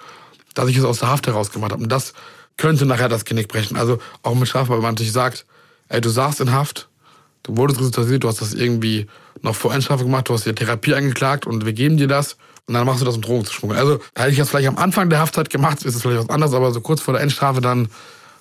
dass 0.55 0.67
ich 0.67 0.77
es 0.77 0.83
aus 0.83 0.99
der 0.99 1.09
Haft 1.09 1.27
heraus 1.27 1.51
gemacht 1.51 1.71
habe. 1.71 1.83
Und 1.83 1.91
das 1.91 2.13
könnte 2.57 2.87
nachher 2.87 3.09
das 3.09 3.25
Genick 3.25 3.47
brechen. 3.47 3.77
Also 3.77 3.99
auch 4.23 4.33
mit 4.33 4.47
Strafbar, 4.47 4.77
wenn 4.77 4.81
man 4.81 4.95
natürlich 4.95 5.13
sagt, 5.13 5.45
ey, 5.87 6.01
du 6.01 6.09
saßt 6.09 6.41
in 6.41 6.51
Haft, 6.51 6.89
du 7.43 7.55
wurdest 7.57 7.79
resultatiert, 7.79 8.23
du 8.23 8.27
hast 8.27 8.41
das 8.41 8.55
irgendwie 8.55 9.05
noch 9.43 9.55
vor 9.55 9.71
Endstrafe 9.71 10.03
gemacht, 10.03 10.27
du 10.29 10.33
hast 10.33 10.47
dir 10.47 10.55
Therapie 10.55 10.95
angeklagt 10.95 11.45
und 11.45 11.63
wir 11.65 11.73
geben 11.73 11.97
dir 11.97 12.07
das 12.07 12.37
und 12.65 12.73
dann 12.73 12.87
machst 12.87 13.01
du 13.01 13.05
das, 13.05 13.15
um 13.15 13.21
Drogen 13.21 13.45
zu 13.45 13.53
schmuggeln. 13.53 13.79
Also 13.79 13.99
hätte 14.15 14.31
ich 14.31 14.37
das 14.37 14.49
vielleicht 14.49 14.67
am 14.67 14.77
Anfang 14.77 15.11
der 15.11 15.19
Haftzeit 15.19 15.51
gemacht, 15.51 15.83
ist 15.83 15.93
es 15.93 16.01
vielleicht 16.01 16.23
was 16.23 16.29
anderes, 16.29 16.55
aber 16.55 16.71
so 16.71 16.81
kurz 16.81 17.01
vor 17.01 17.13
der 17.13 17.21
Endstrafe 17.21 17.61
dann 17.61 17.87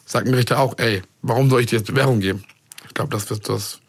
sagt 0.07 0.27
ein 0.27 0.33
Richter 0.33 0.59
auch, 0.59 0.79
ey, 0.79 1.03
warum 1.21 1.51
soll 1.51 1.61
ich 1.61 1.67
dir 1.67 1.77
jetzt 1.77 1.87
Bewährung 1.87 2.21
geben? 2.21 2.45
Ich 2.87 2.95
glaube, 2.95 3.11
das 3.11 3.29
wird 3.29 3.47
das 3.47 3.81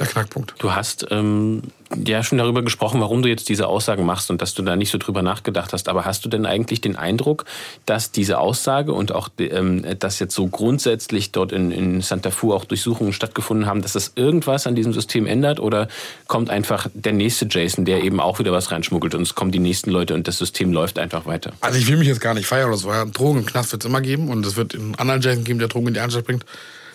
der 0.00 0.08
Knackpunkt. 0.08 0.54
Du 0.58 0.72
hast 0.72 1.06
ähm, 1.10 1.62
ja 1.96 2.22
schon 2.22 2.38
darüber 2.38 2.62
gesprochen, 2.62 3.00
warum 3.00 3.22
du 3.22 3.28
jetzt 3.28 3.48
diese 3.48 3.66
Aussagen 3.66 4.04
machst 4.06 4.30
und 4.30 4.40
dass 4.40 4.54
du 4.54 4.62
da 4.62 4.76
nicht 4.76 4.90
so 4.90 4.98
drüber 4.98 5.22
nachgedacht 5.22 5.72
hast. 5.72 5.88
Aber 5.88 6.04
hast 6.04 6.24
du 6.24 6.28
denn 6.28 6.46
eigentlich 6.46 6.80
den 6.80 6.96
Eindruck, 6.96 7.44
dass 7.84 8.12
diese 8.12 8.38
Aussage 8.38 8.92
und 8.92 9.12
auch, 9.12 9.28
ähm, 9.38 9.84
dass 9.98 10.18
jetzt 10.20 10.34
so 10.34 10.46
grundsätzlich 10.46 11.32
dort 11.32 11.52
in, 11.52 11.70
in 11.70 12.00
Santa 12.00 12.30
Fu 12.30 12.52
auch 12.52 12.64
Durchsuchungen 12.64 13.12
stattgefunden 13.12 13.66
haben, 13.66 13.82
dass 13.82 13.94
das 13.94 14.12
irgendwas 14.14 14.66
an 14.66 14.74
diesem 14.74 14.92
System 14.92 15.26
ändert? 15.26 15.58
Oder 15.58 15.88
kommt 16.28 16.50
einfach 16.50 16.88
der 16.94 17.12
nächste 17.12 17.46
Jason, 17.50 17.84
der 17.84 18.04
eben 18.04 18.20
auch 18.20 18.38
wieder 18.38 18.52
was 18.52 18.70
reinschmuggelt 18.70 19.14
und 19.14 19.22
es 19.22 19.34
kommen 19.34 19.50
die 19.50 19.58
nächsten 19.58 19.90
Leute 19.90 20.14
und 20.14 20.28
das 20.28 20.38
System 20.38 20.72
läuft 20.72 20.98
einfach 20.98 21.26
weiter? 21.26 21.52
Also 21.60 21.78
ich 21.78 21.88
will 21.88 21.96
mich 21.96 22.08
jetzt 22.08 22.20
gar 22.20 22.34
nicht 22.34 22.46
feiern 22.46 22.68
oder 22.68 22.76
so. 22.76 22.90
Drogen 23.12 23.40
im 23.40 23.46
Knast 23.46 23.72
wird 23.72 23.82
es 23.82 23.88
immer 23.88 24.00
geben 24.00 24.28
und 24.28 24.46
es 24.46 24.56
wird 24.56 24.74
einen 24.74 24.94
anderen 24.94 25.20
Jason 25.22 25.44
geben, 25.44 25.58
der 25.58 25.68
Drogen 25.68 25.88
in 25.88 25.94
die 25.94 26.00
Anstalt 26.00 26.26
bringt. 26.26 26.44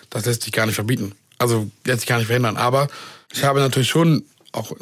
Das 0.08 0.24
lässt 0.24 0.42
sich 0.42 0.52
gar 0.52 0.66
nicht 0.66 0.76
verbieten. 0.76 1.12
Also 1.38 1.70
lässt 1.84 2.00
sich 2.00 2.08
gar 2.08 2.16
nicht 2.16 2.28
verhindern. 2.28 2.56
Aber 2.56 2.88
Ich 3.32 3.44
habe 3.44 3.60
natürlich 3.60 3.88
schon 3.88 4.24
auch 4.56 4.72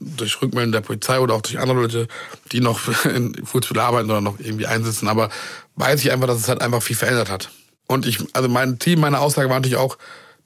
durch 0.00 0.40
Rückmeldungen 0.40 0.72
der 0.72 0.80
Polizei 0.80 1.18
oder 1.20 1.34
auch 1.34 1.42
durch 1.42 1.58
andere 1.58 1.80
Leute, 1.80 2.08
die 2.52 2.60
noch 2.60 2.80
in 3.04 3.34
Fußball 3.44 3.78
arbeiten 3.80 4.10
oder 4.10 4.20
noch 4.20 4.38
irgendwie 4.38 4.66
einsitzen, 4.66 5.08
aber 5.08 5.30
weiß 5.76 6.00
ich 6.04 6.12
einfach, 6.12 6.26
dass 6.26 6.38
es 6.38 6.48
halt 6.48 6.60
einfach 6.60 6.82
viel 6.82 6.96
verändert 6.96 7.30
hat. 7.30 7.50
Und 7.86 8.06
ich, 8.06 8.18
also 8.32 8.48
mein 8.48 8.78
Team, 8.78 9.00
meine 9.00 9.20
Aussage 9.20 9.48
war 9.48 9.56
natürlich 9.56 9.76
auch, 9.76 9.98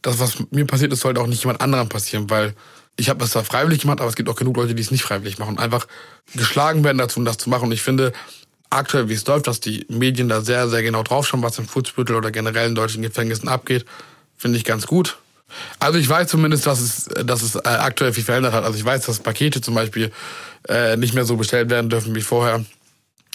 das, 0.03 0.19
was 0.19 0.37
mir 0.51 0.67
passiert 0.67 0.93
ist, 0.93 1.01
sollte 1.01 1.21
auch 1.21 1.27
nicht 1.27 1.43
jemand 1.43 1.61
anderem 1.61 1.89
passieren, 1.89 2.31
weil 2.31 2.55
ich 2.97 3.09
habe 3.09 3.19
das 3.19 3.31
zwar 3.31 3.45
freiwillig 3.45 3.81
gemacht, 3.81 4.01
aber 4.01 4.09
es 4.09 4.17
gibt 4.17 4.29
auch 4.29 4.37
genug 4.37 4.57
Leute, 4.57 4.75
die 4.75 4.83
es 4.83 4.91
nicht 4.91 5.03
freiwillig 5.03 5.39
machen. 5.39 5.59
Einfach 5.59 5.87
geschlagen 6.35 6.85
werden 6.85 6.99
dazu, 6.99 7.23
das 7.25 7.39
zu 7.39 7.51
machen. 7.51 7.65
Und 7.67 7.73
ich 7.73 7.83
finde, 7.83 8.13
aktuell, 8.71 9.09
wie 9.09 9.15
es 9.15 9.27
läuft, 9.27 9.47
dass 9.47 9.61
die 9.61 9.85
Medien 9.89 10.29
da 10.29 10.41
sehr, 10.41 10.69
sehr 10.69 10.83
genau 10.83 11.03
draufschauen, 11.03 11.43
was 11.43 11.59
im 11.59 11.69
Fußbüttel 11.69 12.17
oder 12.17 12.31
generell 12.31 12.69
in 12.69 12.75
deutschen 12.75 13.03
Gefängnissen 13.03 13.49
abgeht, 13.49 13.85
finde 14.37 14.59
ich 14.59 14.65
ganz 14.65 14.87
gut. 14.87 15.19
Also 15.79 15.99
ich 15.99 16.09
weiß 16.09 16.29
zumindest, 16.29 16.67
dass 16.67 16.81
es, 16.81 17.05
dass 17.25 17.43
es 17.43 17.55
äh, 17.55 17.61
aktuell 17.65 18.13
viel 18.13 18.25
verändert 18.25 18.53
hat. 18.53 18.65
Also 18.65 18.79
ich 18.79 18.85
weiß, 18.85 19.07
dass 19.07 19.21
Pakete 19.21 19.61
zum 19.61 19.75
Beispiel 19.75 20.11
äh, 20.69 20.97
nicht 20.97 21.15
mehr 21.15 21.25
so 21.25 21.37
bestellt 21.37 21.71
werden 21.71 21.91
dürfen 21.91 22.15
wie 22.15 22.23
vorher. 22.23 22.65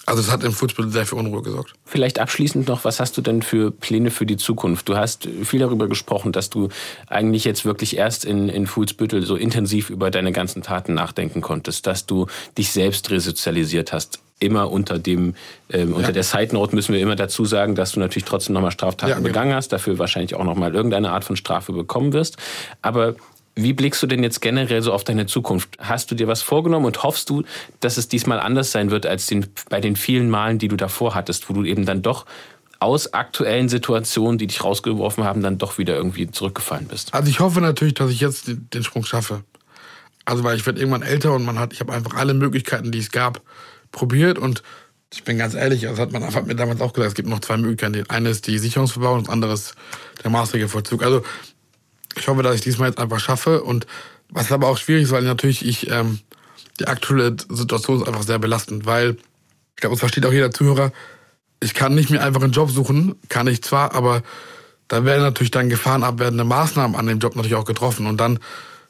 Also 0.06 0.22
es 0.22 0.32
hat 0.32 0.44
im 0.44 0.52
Fußball 0.52 0.90
sehr 0.90 1.06
für 1.06 1.16
Unruhe 1.16 1.44
gesorgt. 1.44 1.74
Vielleicht 1.86 2.20
abschließend 2.20 2.68
noch, 2.68 2.86
was 2.86 3.00
hast 3.00 3.16
du 3.18 3.22
denn 3.22 3.44
für 3.44 3.72
Pläne 3.72 4.10
für 4.10 4.26
die 4.26 4.36
Zukunft? 4.36 4.90
Du 4.90 4.98
hast 4.98 5.30
viel 5.44 5.60
darüber 5.60 5.88
gesprochen, 5.88 6.32
dass 6.32 6.50
du 6.50 6.70
eigentlich 7.08 7.46
jetzt 7.46 7.66
wirklich 7.66 7.98
erst 7.98 8.26
in, 8.26 8.50
in 8.50 8.66
Fußbüttel 8.66 9.24
so 9.26 9.36
intensiv 9.36 9.90
über 9.92 10.10
deine 10.10 10.32
ganzen 10.32 10.64
Taten 10.64 10.96
nachdenken 10.96 11.42
konntest, 11.42 11.86
dass 11.86 12.08
du 12.08 12.26
dich 12.58 12.72
selbst 12.72 13.12
resozialisiert 13.12 13.94
hast. 13.94 14.20
Immer 14.42 14.72
unter 14.72 15.00
dem, 15.00 15.36
ähm, 15.72 15.94
unter 15.94 16.10
ja. 16.10 16.12
der 16.12 16.24
Side 16.24 16.54
Note 16.54 16.76
müssen 16.76 16.94
wir 16.94 17.00
immer 17.00 17.16
dazu 17.16 17.46
sagen, 17.46 17.76
dass 17.76 17.94
du 17.94 18.00
natürlich 18.00 18.26
trotzdem 18.26 18.54
nochmal 18.54 18.72
Straftaten 18.72 19.12
ja, 19.12 19.20
begangen 19.20 19.54
hast, 19.54 19.70
dafür 19.70 20.00
wahrscheinlich 20.00 20.36
auch 20.36 20.44
nochmal 20.44 20.76
irgendeine 20.76 21.12
Art 21.12 21.24
von 21.24 21.36
Strafe 21.38 21.72
bekommen 21.72 22.12
wirst. 22.12 22.38
Aber 22.82 23.16
wie 23.56 23.74
blickst 23.74 24.02
du 24.02 24.08
denn 24.08 24.24
jetzt 24.24 24.42
generell 24.42 24.82
so 24.82 24.94
auf 24.94 25.04
deine 25.04 25.26
Zukunft? 25.28 25.78
Hast 25.80 26.10
du 26.10 26.16
dir 26.16 26.28
was 26.28 26.42
vorgenommen 26.42 26.86
und 26.86 27.04
hoffst 27.04 27.30
du, 27.30 27.44
dass 27.80 27.98
es 27.98 28.08
diesmal 28.08 28.40
anders 28.40 28.72
sein 28.72 28.92
wird 28.92 29.06
als 29.06 29.28
den, 29.28 29.46
bei 29.70 29.80
den 29.80 29.96
vielen 29.96 30.30
Malen, 30.30 30.58
die 30.58 30.68
du 30.68 30.76
davor 30.76 31.16
hattest, 31.16 31.50
wo 31.50 31.54
du 31.54 31.64
eben 31.64 31.86
dann 31.86 32.02
doch 32.02 32.26
aus 32.80 33.14
aktuellen 33.14 33.70
Situationen, 33.70 34.40
die 34.40 34.48
dich 34.48 34.64
rausgeworfen 34.64 35.24
haben, 35.24 35.44
dann 35.44 35.60
doch 35.60 35.78
wieder 35.78 35.96
irgendwie 35.96 36.32
zurückgefallen 36.32 36.88
bist? 36.88 37.14
Also 37.14 37.30
ich 37.30 37.40
hoffe 37.40 37.62
natürlich, 37.62 37.94
dass 37.94 38.10
ich 38.10 38.22
jetzt 38.22 38.46
den 38.48 38.84
Sprung 38.84 39.06
schaffe. 39.06 39.44
Also 40.26 40.44
weil 40.44 40.56
ich 40.56 40.66
werde 40.66 40.80
irgendwann 40.80 41.04
älter 41.04 41.34
und 41.34 41.46
man 41.46 41.60
hat, 41.60 41.74
ich 41.74 41.80
habe 41.80 41.94
einfach 41.94 42.16
alle 42.16 42.34
Möglichkeiten, 42.34 42.92
die 42.92 43.00
es 43.00 43.12
gab, 43.12 43.42
probiert 43.92 44.38
und 44.40 44.64
ich 45.14 45.24
bin 45.24 45.38
ganz 45.38 45.54
ehrlich, 45.54 45.82
das 45.82 46.00
hat 46.00 46.14
man 46.14 46.24
hat 46.24 46.48
mir 46.48 46.56
damals 46.56 46.80
auch 46.80 46.94
gesagt, 46.94 47.10
es 47.10 47.16
gibt 47.16 47.28
noch 47.28 47.42
zwei 47.42 47.58
Möglichkeiten. 47.58 47.94
Die 47.94 48.10
eine 48.10 48.30
ist 48.30 48.48
die 48.48 48.58
Sicherungsverbauung 48.58 49.20
und 49.20 49.28
das 49.28 49.34
andere 49.34 49.54
ist 49.54 49.76
der 50.24 50.32
maßregelvollzug. 50.32 51.02
Vollzug. 51.02 51.24
Also 51.24 51.26
ich 52.16 52.28
hoffe, 52.28 52.44
dass 52.44 52.56
ich 52.56 52.62
diesmal 52.62 52.90
jetzt 52.90 53.00
einfach 53.00 53.20
schaffe. 53.20 53.62
Und 53.64 53.88
was 54.30 54.52
aber 54.52 54.68
auch 54.68 54.78
schwierig 54.78 55.04
ist, 55.04 55.12
weil 55.12 55.24
natürlich 55.24 55.66
ich 55.66 55.90
ähm, 55.90 56.20
die 56.80 56.88
aktuelle 56.88 57.36
Situation 57.50 58.02
ist 58.02 58.08
einfach 58.08 58.24
sehr 58.24 58.40
belastend, 58.40 58.86
weil 58.86 59.18
ich 59.76 59.82
glaube, 59.82 59.96
es 59.96 60.00
versteht 60.00 60.26
auch 60.26 60.34
jeder 60.34 60.52
Zuhörer. 60.52 60.92
Ich 61.60 61.74
kann 61.74 61.94
nicht 61.94 62.10
mehr 62.10 62.24
einfach 62.24 62.42
einen 62.42 62.54
Job 62.54 62.72
suchen, 62.72 63.16
kann 63.30 63.48
ich 63.48 63.62
zwar, 63.62 63.94
aber 63.94 64.24
da 64.88 65.06
werden 65.06 65.22
natürlich 65.22 65.52
dann 65.52 65.70
gefahrenabwerdende 65.70 66.44
Maßnahmen 66.44 66.96
an 66.96 67.06
dem 67.06 67.20
Job 67.20 67.36
natürlich 67.36 67.56
auch 67.56 67.66
getroffen. 67.66 68.08
Und 68.08 68.18
dann 68.18 68.40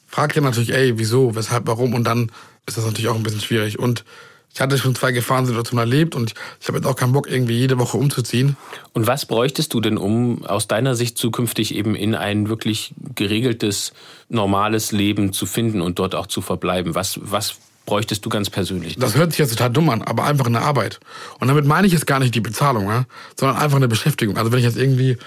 fragt 0.08 0.36
ihr 0.36 0.42
natürlich, 0.42 0.74
ey, 0.74 0.98
wieso, 0.98 1.36
weshalb, 1.36 1.68
warum? 1.68 1.94
Und 1.94 2.06
dann 2.06 2.32
ist 2.66 2.78
das 2.78 2.86
natürlich 2.86 3.08
auch 3.10 3.16
ein 3.16 3.24
bisschen 3.24 3.42
schwierig. 3.42 3.78
Und 3.78 4.06
ich 4.54 4.60
hatte 4.60 4.78
schon 4.78 4.96
zwei 4.96 5.12
Gefahrensituationen 5.12 5.80
erlebt 5.80 6.16
und 6.16 6.34
ich 6.60 6.68
habe 6.68 6.78
jetzt 6.78 6.88
auch 6.88 6.96
keinen 6.96 7.14
Bock, 7.14 7.30
irgendwie 7.30 7.58
jede 7.58 7.80
Woche 7.80 7.98
umzuziehen. 7.98 8.58
Und 8.94 9.08
was 9.08 9.26
bräuchtest 9.26 9.74
du 9.74 9.80
denn, 9.80 9.98
um 9.98 10.46
aus 10.46 10.68
deiner 10.68 10.96
Sicht 10.96 11.18
zukünftig 11.18 11.74
eben 11.74 11.96
in 11.96 12.16
ein 12.16 12.50
wirklich 12.50 12.94
geregeltes, 13.16 13.94
normales 14.30 14.92
Leben 14.92 15.32
zu 15.32 15.46
finden 15.46 15.82
und 15.82 16.00
dort 16.00 16.16
auch 16.16 16.28
zu 16.28 16.42
verbleiben? 16.42 16.96
Was, 16.96 17.20
was 17.24 17.56
bräuchtest 17.86 18.26
du 18.26 18.30
ganz 18.30 18.50
persönlich? 18.50 18.96
Das 18.98 19.16
hört 19.16 19.32
sich 19.32 19.40
jetzt 19.40 19.52
total 19.52 19.70
dumm 19.70 19.90
an, 19.90 20.02
aber 20.02 20.26
einfach 20.26 20.48
eine 20.48 20.62
Arbeit. 20.62 21.00
Und 21.40 21.48
damit 21.48 21.66
meine 21.66 21.88
ich 21.88 21.94
jetzt 21.94 22.08
gar 22.08 22.20
nicht 22.20 22.36
die 22.36 22.42
Bezahlung, 22.42 23.06
sondern 23.40 23.58
einfach 23.58 23.78
eine 23.78 23.88
Beschäftigung. 23.88 24.38
Also 24.38 24.52
wenn 24.52 24.60
ich 24.60 24.66
jetzt 24.66 24.78
irgendwie 24.78 25.18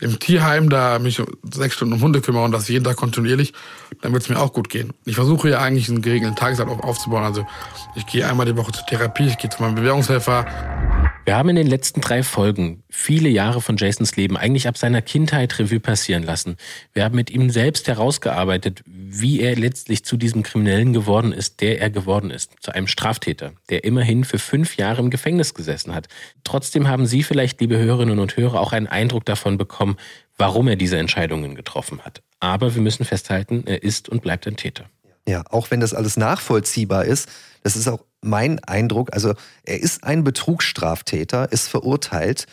im 0.00 0.18
Tierheim 0.18 0.68
da 0.70 0.98
mich 0.98 1.22
sechs 1.52 1.74
Stunden 1.74 1.94
um 1.94 2.02
Hunde 2.02 2.20
kümmere 2.20 2.44
und 2.44 2.52
das 2.52 2.68
jeden 2.68 2.84
Tag 2.84 2.96
kontinuierlich, 2.96 3.52
dann 4.02 4.12
wird 4.12 4.22
es 4.22 4.28
mir 4.28 4.38
auch 4.38 4.52
gut 4.52 4.68
gehen. 4.68 4.92
Ich 5.04 5.14
versuche 5.14 5.50
ja 5.50 5.60
eigentlich 5.60 5.88
einen 5.88 6.02
geregelten 6.02 6.36
Tagesablauf 6.36 6.80
aufzubauen. 6.80 7.24
Also 7.24 7.46
ich 7.94 8.06
gehe 8.06 8.28
einmal 8.28 8.46
die 8.46 8.56
Woche 8.56 8.72
zur 8.72 8.86
Therapie, 8.86 9.28
ich 9.28 9.38
gehe 9.38 9.50
zu 9.50 9.62
meinem 9.62 9.76
Bewährungshelfer. 9.76 10.46
Wir 11.26 11.36
haben 11.36 11.48
in 11.48 11.56
den 11.56 11.66
letzten 11.66 12.02
drei 12.02 12.22
Folgen 12.22 12.82
viele 12.90 13.30
Jahre 13.30 13.62
von 13.62 13.78
Jasons 13.78 14.14
Leben 14.16 14.36
eigentlich 14.36 14.68
ab 14.68 14.76
seiner 14.76 15.00
Kindheit 15.00 15.58
Revue 15.58 15.80
passieren 15.80 16.22
lassen. 16.22 16.58
Wir 16.92 17.02
haben 17.02 17.14
mit 17.16 17.30
ihm 17.30 17.48
selbst 17.48 17.88
herausgearbeitet, 17.88 18.82
wie 18.86 19.40
er 19.40 19.56
letztlich 19.56 20.04
zu 20.04 20.18
diesem 20.18 20.42
Kriminellen 20.42 20.92
geworden 20.92 21.32
ist, 21.32 21.62
der 21.62 21.80
er 21.80 21.88
geworden 21.88 22.30
ist. 22.30 22.52
Zu 22.60 22.74
einem 22.74 22.88
Straftäter, 22.88 23.52
der 23.70 23.84
immerhin 23.84 24.24
für 24.24 24.38
fünf 24.38 24.76
Jahre 24.76 25.00
im 25.00 25.08
Gefängnis 25.08 25.54
gesessen 25.54 25.94
hat. 25.94 26.08
Trotzdem 26.44 26.88
haben 26.88 27.06
Sie 27.06 27.22
vielleicht, 27.22 27.58
liebe 27.58 27.78
Hörerinnen 27.78 28.18
und 28.18 28.36
Hörer, 28.36 28.60
auch 28.60 28.72
einen 28.72 28.86
Eindruck 28.86 29.24
davon 29.24 29.56
bekommen, 29.56 29.93
warum 30.36 30.68
er 30.68 30.76
diese 30.76 30.98
Entscheidungen 30.98 31.54
getroffen 31.54 32.00
hat. 32.02 32.22
Aber 32.40 32.74
wir 32.74 32.82
müssen 32.82 33.04
festhalten, 33.04 33.64
er 33.66 33.82
ist 33.82 34.08
und 34.08 34.22
bleibt 34.22 34.46
ein 34.46 34.56
Täter. 34.56 34.86
Ja, 35.26 35.42
auch 35.50 35.70
wenn 35.70 35.80
das 35.80 35.94
alles 35.94 36.16
nachvollziehbar 36.16 37.04
ist, 37.04 37.28
das 37.62 37.76
ist 37.76 37.88
auch 37.88 38.04
mein 38.20 38.62
Eindruck. 38.64 39.12
Also 39.12 39.34
er 39.62 39.80
ist 39.80 40.04
ein 40.04 40.24
Betrugsstraftäter, 40.24 41.50
ist 41.50 41.68
verurteilt. 41.68 42.46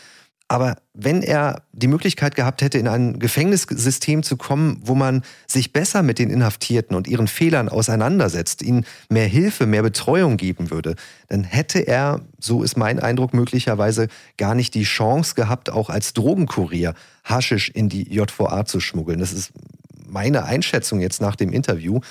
Aber 0.51 0.75
wenn 0.93 1.23
er 1.23 1.61
die 1.71 1.87
Möglichkeit 1.87 2.35
gehabt 2.35 2.61
hätte, 2.61 2.77
in 2.77 2.89
ein 2.89 3.19
Gefängnissystem 3.19 4.21
zu 4.21 4.35
kommen, 4.35 4.81
wo 4.83 4.95
man 4.95 5.23
sich 5.47 5.71
besser 5.71 6.03
mit 6.03 6.19
den 6.19 6.29
Inhaftierten 6.29 6.93
und 6.93 7.07
ihren 7.07 7.29
Fehlern 7.29 7.69
auseinandersetzt, 7.69 8.61
ihnen 8.61 8.85
mehr 9.07 9.27
Hilfe, 9.27 9.65
mehr 9.65 9.81
Betreuung 9.81 10.35
geben 10.35 10.69
würde, 10.69 10.95
dann 11.29 11.45
hätte 11.45 11.79
er, 11.79 12.19
so 12.37 12.63
ist 12.63 12.75
mein 12.75 12.99
Eindruck, 12.99 13.33
möglicherweise 13.33 14.09
gar 14.35 14.53
nicht 14.53 14.73
die 14.73 14.83
Chance 14.83 15.35
gehabt, 15.35 15.69
auch 15.69 15.89
als 15.89 16.11
Drogenkurier 16.11 16.95
Haschisch 17.23 17.69
in 17.69 17.87
die 17.87 18.13
JVA 18.13 18.65
zu 18.65 18.81
schmuggeln. 18.81 19.19
Das 19.19 19.31
ist 19.31 19.53
meine 20.05 20.43
Einschätzung 20.43 20.99
jetzt 20.99 21.21
nach 21.21 21.37
dem 21.37 21.53
Interview. 21.53 22.01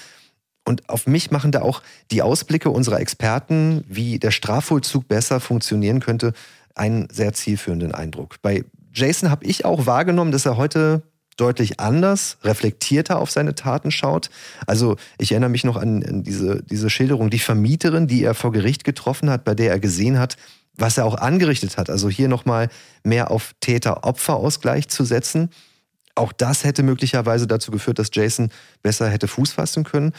Und 0.64 0.88
auf 0.88 1.06
mich 1.06 1.30
machen 1.30 1.52
da 1.52 1.60
auch 1.60 1.82
die 2.10 2.22
Ausblicke 2.22 2.70
unserer 2.70 3.00
Experten, 3.00 3.84
wie 3.88 4.18
der 4.18 4.30
Strafvollzug 4.30 5.08
besser 5.08 5.40
funktionieren 5.40 6.00
könnte, 6.00 6.32
einen 6.74 7.08
sehr 7.10 7.32
zielführenden 7.32 7.94
Eindruck. 7.94 8.36
Bei 8.42 8.64
Jason 8.92 9.30
habe 9.30 9.44
ich 9.44 9.64
auch 9.64 9.86
wahrgenommen, 9.86 10.32
dass 10.32 10.46
er 10.46 10.56
heute 10.56 11.02
deutlich 11.36 11.80
anders, 11.80 12.36
reflektierter 12.42 13.18
auf 13.18 13.30
seine 13.30 13.54
Taten 13.54 13.90
schaut. 13.90 14.30
Also 14.66 14.96
ich 15.18 15.32
erinnere 15.32 15.50
mich 15.50 15.64
noch 15.64 15.76
an, 15.76 16.22
diese, 16.22 16.62
diese 16.62 16.90
Schilderung, 16.90 17.30
die 17.30 17.38
Vermieterin, 17.38 18.06
die 18.06 18.22
er 18.22 18.34
vor 18.34 18.52
Gericht 18.52 18.84
getroffen 18.84 19.30
hat, 19.30 19.44
bei 19.44 19.54
der 19.54 19.70
er 19.70 19.80
gesehen 19.80 20.18
hat, 20.18 20.36
was 20.76 20.98
er 20.98 21.06
auch 21.06 21.14
angerichtet 21.14 21.78
hat. 21.78 21.88
Also 21.88 22.10
hier 22.10 22.28
nochmal 22.28 22.68
mehr 23.04 23.30
auf 23.30 23.54
Täter-Opfer-Ausgleich 23.60 24.88
zu 24.88 25.04
setzen. 25.04 25.50
Auch 26.14 26.32
das 26.32 26.64
hätte 26.64 26.82
möglicherweise 26.82 27.46
dazu 27.46 27.70
geführt, 27.70 27.98
dass 27.98 28.10
Jason 28.12 28.50
besser 28.82 29.08
hätte 29.08 29.28
Fuß 29.28 29.52
fassen 29.52 29.84
können. 29.84 30.12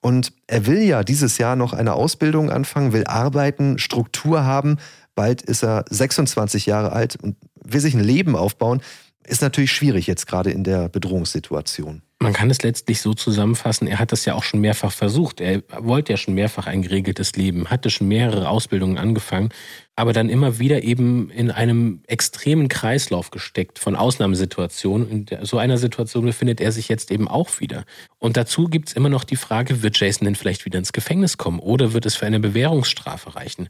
Und 0.00 0.32
er 0.46 0.66
will 0.66 0.82
ja 0.82 1.02
dieses 1.02 1.38
Jahr 1.38 1.56
noch 1.56 1.72
eine 1.72 1.94
Ausbildung 1.94 2.50
anfangen, 2.50 2.92
will 2.92 3.06
arbeiten, 3.06 3.78
Struktur 3.78 4.44
haben. 4.44 4.76
Bald 5.16 5.42
ist 5.42 5.64
er 5.64 5.84
26 5.90 6.66
Jahre 6.66 6.92
alt 6.92 7.16
und 7.20 7.36
will 7.64 7.80
sich 7.80 7.94
ein 7.94 8.04
Leben 8.04 8.36
aufbauen. 8.36 8.80
Ist 9.26 9.42
natürlich 9.42 9.72
schwierig 9.72 10.06
jetzt 10.06 10.28
gerade 10.28 10.52
in 10.52 10.62
der 10.62 10.88
Bedrohungssituation. 10.88 12.02
Man 12.18 12.32
kann 12.32 12.48
es 12.48 12.62
letztlich 12.62 13.02
so 13.02 13.12
zusammenfassen, 13.12 13.86
er 13.88 13.98
hat 13.98 14.10
das 14.10 14.24
ja 14.24 14.34
auch 14.34 14.42
schon 14.42 14.60
mehrfach 14.60 14.92
versucht. 14.92 15.40
Er 15.40 15.62
wollte 15.80 16.12
ja 16.12 16.16
schon 16.16 16.32
mehrfach 16.32 16.66
ein 16.66 16.80
geregeltes 16.80 17.36
Leben, 17.36 17.68
hatte 17.68 17.90
schon 17.90 18.08
mehrere 18.08 18.48
Ausbildungen 18.48 18.96
angefangen, 18.96 19.50
aber 19.96 20.14
dann 20.14 20.30
immer 20.30 20.58
wieder 20.58 20.82
eben 20.82 21.28
in 21.28 21.50
einem 21.50 22.00
extremen 22.06 22.68
Kreislauf 22.68 23.30
gesteckt 23.30 23.78
von 23.78 23.96
Ausnahmesituationen. 23.96 25.26
In 25.28 25.44
so 25.44 25.58
einer 25.58 25.76
Situation 25.76 26.24
befindet 26.24 26.60
er 26.60 26.72
sich 26.72 26.88
jetzt 26.88 27.10
eben 27.10 27.28
auch 27.28 27.60
wieder. 27.60 27.84
Und 28.18 28.38
dazu 28.38 28.64
gibt 28.64 28.88
es 28.88 28.94
immer 28.94 29.10
noch 29.10 29.24
die 29.24 29.36
Frage, 29.36 29.82
wird 29.82 29.98
Jason 29.98 30.24
denn 30.24 30.36
vielleicht 30.36 30.64
wieder 30.64 30.78
ins 30.78 30.94
Gefängnis 30.94 31.36
kommen 31.36 31.58
oder 31.58 31.92
wird 31.92 32.06
es 32.06 32.14
für 32.14 32.24
eine 32.24 32.40
Bewährungsstrafe 32.40 33.34
reichen? 33.34 33.68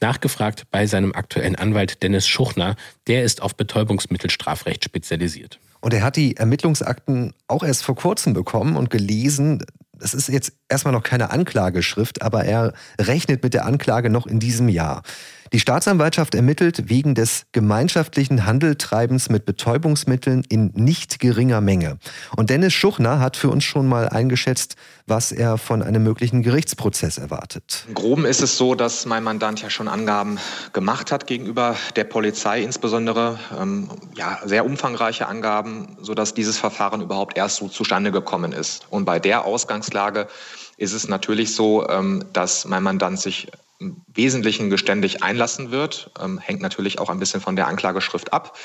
Nachgefragt 0.00 0.64
bei 0.70 0.86
seinem 0.86 1.14
aktuellen 1.14 1.56
Anwalt 1.56 2.02
Dennis 2.02 2.26
Schuchner, 2.26 2.76
der 3.06 3.24
ist 3.24 3.42
auf 3.42 3.54
Betäubungsmittelstrafrecht 3.54 4.84
spezialisiert. 4.84 5.60
Und 5.80 5.94
er 5.94 6.02
hat 6.02 6.16
die 6.16 6.36
Ermittlungsakten 6.36 7.32
auch 7.48 7.62
erst 7.62 7.84
vor 7.84 7.96
kurzem 7.96 8.32
bekommen 8.32 8.76
und 8.76 8.90
gelesen. 8.90 9.64
Das 9.98 10.14
ist 10.14 10.28
jetzt 10.28 10.52
erstmal 10.68 10.92
noch 10.92 11.02
keine 11.02 11.30
Anklageschrift, 11.30 12.22
aber 12.22 12.44
er 12.44 12.72
rechnet 12.98 13.42
mit 13.42 13.54
der 13.54 13.66
Anklage 13.66 14.10
noch 14.10 14.26
in 14.26 14.40
diesem 14.40 14.68
Jahr. 14.68 15.02
Die 15.52 15.58
Staatsanwaltschaft 15.58 16.36
ermittelt 16.36 16.88
wegen 16.88 17.16
des 17.16 17.46
gemeinschaftlichen 17.50 18.46
Handeltreibens 18.46 19.30
mit 19.30 19.44
Betäubungsmitteln 19.44 20.44
in 20.48 20.70
nicht 20.74 21.18
geringer 21.18 21.60
Menge. 21.60 21.98
Und 22.36 22.50
Dennis 22.50 22.72
Schuchner 22.72 23.18
hat 23.18 23.36
für 23.36 23.50
uns 23.50 23.64
schon 23.64 23.88
mal 23.88 24.08
eingeschätzt, 24.08 24.76
was 25.06 25.32
er 25.32 25.58
von 25.58 25.82
einem 25.82 26.04
möglichen 26.04 26.42
Gerichtsprozess 26.42 27.18
erwartet. 27.18 27.84
Im 27.88 27.94
Groben 27.94 28.26
ist 28.26 28.42
es 28.42 28.56
so, 28.56 28.76
dass 28.76 29.06
mein 29.06 29.24
Mandant 29.24 29.60
ja 29.60 29.70
schon 29.70 29.88
Angaben 29.88 30.38
gemacht 30.72 31.10
hat 31.10 31.26
gegenüber 31.26 31.74
der 31.96 32.04
Polizei, 32.04 32.62
insbesondere 32.62 33.40
ähm, 33.60 33.90
ja, 34.14 34.38
sehr 34.44 34.64
umfangreiche 34.64 35.26
Angaben, 35.26 35.96
sodass 36.00 36.32
dieses 36.32 36.58
Verfahren 36.58 37.00
überhaupt 37.00 37.36
erst 37.36 37.56
so 37.56 37.66
zustande 37.66 38.12
gekommen 38.12 38.52
ist. 38.52 38.86
Und 38.88 39.04
bei 39.04 39.18
der 39.18 39.44
Ausgangslage 39.44 40.28
ist 40.76 40.92
es 40.92 41.08
natürlich 41.08 41.56
so, 41.56 41.88
ähm, 41.88 42.24
dass 42.32 42.66
mein 42.66 42.84
Mandant 42.84 43.18
sich 43.18 43.48
Wesentlichen 44.06 44.70
geständig 44.70 45.22
einlassen 45.22 45.70
wird. 45.70 46.10
Ähm, 46.20 46.38
hängt 46.38 46.60
natürlich 46.60 46.98
auch 46.98 47.08
ein 47.08 47.18
bisschen 47.18 47.40
von 47.40 47.56
der 47.56 47.66
Anklageschrift 47.66 48.32
ab, 48.32 48.56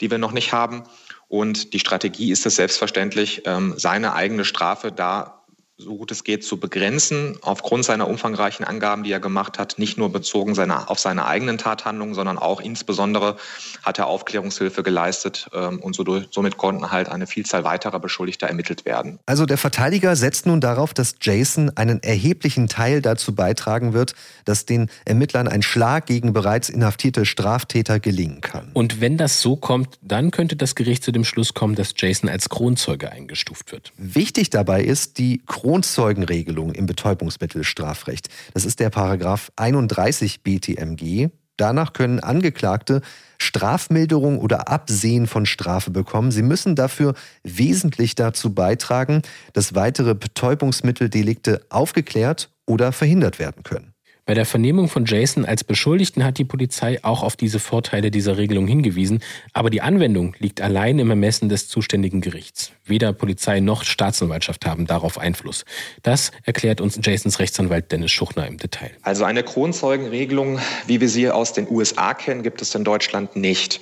die 0.00 0.10
wir 0.10 0.18
noch 0.18 0.32
nicht 0.32 0.52
haben. 0.52 0.84
Und 1.28 1.72
die 1.74 1.80
Strategie 1.80 2.30
ist 2.30 2.46
es 2.46 2.56
selbstverständlich, 2.56 3.42
ähm, 3.46 3.74
seine 3.76 4.14
eigene 4.14 4.44
Strafe 4.44 4.92
da 4.92 5.39
so 5.80 5.96
gut 5.96 6.10
es 6.10 6.24
geht, 6.24 6.44
zu 6.44 6.58
begrenzen, 6.58 7.38
aufgrund 7.40 7.84
seiner 7.84 8.06
umfangreichen 8.08 8.64
Angaben, 8.64 9.02
die 9.02 9.12
er 9.12 9.20
gemacht 9.20 9.58
hat, 9.58 9.78
nicht 9.78 9.96
nur 9.96 10.12
bezogen 10.12 10.54
seine, 10.54 10.90
auf 10.90 10.98
seine 10.98 11.26
eigenen 11.26 11.58
Tathandlungen, 11.58 12.14
sondern 12.14 12.38
auch 12.38 12.60
insbesondere 12.60 13.36
hat 13.82 13.98
er 13.98 14.06
Aufklärungshilfe 14.06 14.82
geleistet 14.82 15.48
ähm, 15.54 15.80
und 15.80 15.94
so 15.94 16.04
durch, 16.04 16.28
somit 16.30 16.58
konnten 16.58 16.90
halt 16.90 17.08
eine 17.08 17.26
Vielzahl 17.26 17.64
weiterer 17.64 17.98
Beschuldigter 17.98 18.46
ermittelt 18.46 18.84
werden. 18.84 19.18
Also 19.26 19.46
der 19.46 19.58
Verteidiger 19.58 20.16
setzt 20.16 20.46
nun 20.46 20.60
darauf, 20.60 20.92
dass 20.92 21.14
Jason 21.20 21.70
einen 21.76 22.02
erheblichen 22.02 22.68
Teil 22.68 23.00
dazu 23.00 23.34
beitragen 23.34 23.92
wird, 23.92 24.14
dass 24.44 24.66
den 24.66 24.90
Ermittlern 25.04 25.48
ein 25.48 25.62
Schlag 25.62 26.06
gegen 26.06 26.32
bereits 26.32 26.68
inhaftierte 26.68 27.24
Straftäter 27.24 28.00
gelingen 28.00 28.42
kann. 28.42 28.70
Und 28.74 29.00
wenn 29.00 29.16
das 29.16 29.40
so 29.40 29.56
kommt, 29.56 29.98
dann 30.02 30.30
könnte 30.30 30.56
das 30.56 30.74
Gericht 30.74 31.04
zu 31.04 31.12
dem 31.12 31.24
Schluss 31.24 31.54
kommen, 31.54 31.74
dass 31.74 31.94
Jason 31.96 32.28
als 32.28 32.48
Kronzeuge 32.48 33.10
eingestuft 33.10 33.72
wird. 33.72 33.92
Wichtig 33.96 34.50
dabei 34.50 34.82
ist, 34.82 35.18
die 35.18 35.42
Kron 35.46 35.69
Kronzeugenregelung 35.70 36.72
im 36.72 36.86
Betäubungsmittelstrafrecht. 36.86 38.28
Das 38.54 38.64
ist 38.64 38.80
der 38.80 38.90
Paragraph 38.90 39.52
31 39.54 40.42
BTMG. 40.42 41.28
Danach 41.56 41.92
können 41.92 42.18
Angeklagte 42.18 43.02
Strafmilderung 43.38 44.40
oder 44.40 44.66
Absehen 44.66 45.28
von 45.28 45.46
Strafe 45.46 45.92
bekommen. 45.92 46.32
Sie 46.32 46.42
müssen 46.42 46.74
dafür 46.74 47.14
wesentlich 47.44 48.16
dazu 48.16 48.52
beitragen, 48.52 49.22
dass 49.52 49.76
weitere 49.76 50.16
Betäubungsmitteldelikte 50.16 51.64
aufgeklärt 51.68 52.50
oder 52.66 52.90
verhindert 52.90 53.38
werden 53.38 53.62
können. 53.62 53.94
Bei 54.26 54.34
der 54.34 54.44
Vernehmung 54.44 54.88
von 54.88 55.04
Jason 55.04 55.44
als 55.44 55.64
Beschuldigten 55.64 56.24
hat 56.24 56.38
die 56.38 56.44
Polizei 56.44 57.02
auch 57.02 57.22
auf 57.22 57.36
diese 57.36 57.58
Vorteile 57.58 58.10
dieser 58.10 58.36
Regelung 58.36 58.66
hingewiesen, 58.66 59.20
aber 59.52 59.70
die 59.70 59.80
Anwendung 59.82 60.34
liegt 60.38 60.60
allein 60.60 60.98
im 60.98 61.10
Ermessen 61.10 61.48
des 61.48 61.68
zuständigen 61.68 62.20
Gerichts. 62.20 62.72
Weder 62.84 63.12
Polizei 63.12 63.60
noch 63.60 63.84
Staatsanwaltschaft 63.84 64.66
haben 64.66 64.86
darauf 64.86 65.18
Einfluss. 65.18 65.64
Das 66.02 66.32
erklärt 66.44 66.80
uns 66.80 66.98
Jasons 67.02 67.38
Rechtsanwalt 67.38 67.90
Dennis 67.92 68.10
Schuchner 68.12 68.46
im 68.46 68.58
Detail. 68.58 68.90
Also 69.02 69.24
eine 69.24 69.42
Kronzeugenregelung, 69.42 70.58
wie 70.86 71.00
wir 71.00 71.08
sie 71.08 71.30
aus 71.30 71.52
den 71.52 71.66
USA 71.70 72.14
kennen, 72.14 72.42
gibt 72.42 72.62
es 72.62 72.74
in 72.74 72.84
Deutschland 72.84 73.36
nicht. 73.36 73.80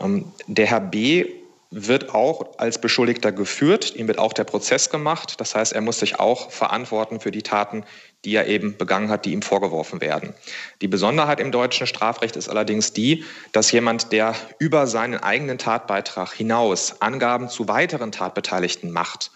Ähm, 0.00 0.26
der 0.46 0.66
Herr 0.66 0.80
B 0.80 1.26
wird 1.70 2.14
auch 2.14 2.58
als 2.58 2.80
Beschuldigter 2.80 3.30
geführt, 3.30 3.94
ihm 3.94 4.08
wird 4.08 4.18
auch 4.18 4.32
der 4.32 4.42
Prozess 4.44 4.90
gemacht. 4.90 5.40
Das 5.40 5.54
heißt, 5.54 5.72
er 5.72 5.80
muss 5.80 6.00
sich 6.00 6.18
auch 6.18 6.50
verantworten 6.50 7.20
für 7.20 7.30
die 7.30 7.42
Taten, 7.42 7.84
die 8.24 8.34
er 8.34 8.48
eben 8.48 8.76
begangen 8.76 9.08
hat, 9.08 9.24
die 9.24 9.32
ihm 9.32 9.42
vorgeworfen 9.42 10.00
werden. 10.00 10.34
Die 10.82 10.88
Besonderheit 10.88 11.38
im 11.38 11.52
deutschen 11.52 11.86
Strafrecht 11.86 12.34
ist 12.34 12.48
allerdings 12.48 12.92
die, 12.92 13.24
dass 13.52 13.70
jemand, 13.70 14.10
der 14.10 14.34
über 14.58 14.88
seinen 14.88 15.20
eigenen 15.20 15.58
Tatbeitrag 15.58 16.32
hinaus 16.32 17.00
Angaben 17.00 17.48
zu 17.48 17.68
weiteren 17.68 18.10
Tatbeteiligten 18.10 18.90
macht, 18.90 19.30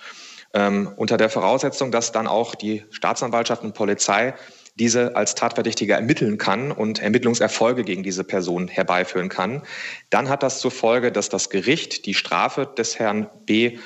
ähm, 0.54 0.92
unter 0.96 1.16
der 1.16 1.30
Voraussetzung, 1.30 1.92
dass 1.92 2.10
dann 2.10 2.26
auch 2.26 2.56
die 2.56 2.84
Staatsanwaltschaft 2.90 3.62
und 3.62 3.74
Polizei 3.74 4.34
diese 4.76 5.16
als 5.16 5.34
Tatverdächtiger 5.34 5.96
ermitteln 5.96 6.38
kann 6.38 6.72
und 6.72 7.00
Ermittlungserfolge 7.00 7.84
gegen 7.84 8.02
diese 8.02 8.24
Person 8.24 8.68
herbeiführen 8.68 9.28
kann, 9.28 9.62
dann 10.10 10.28
hat 10.28 10.42
das 10.42 10.60
zur 10.60 10.70
Folge, 10.70 11.12
dass 11.12 11.28
das 11.28 11.50
Gericht 11.50 12.06
die 12.06 12.14
Strafe 12.14 12.68
des 12.76 12.98
Herrn 12.98 13.28
B 13.46 13.78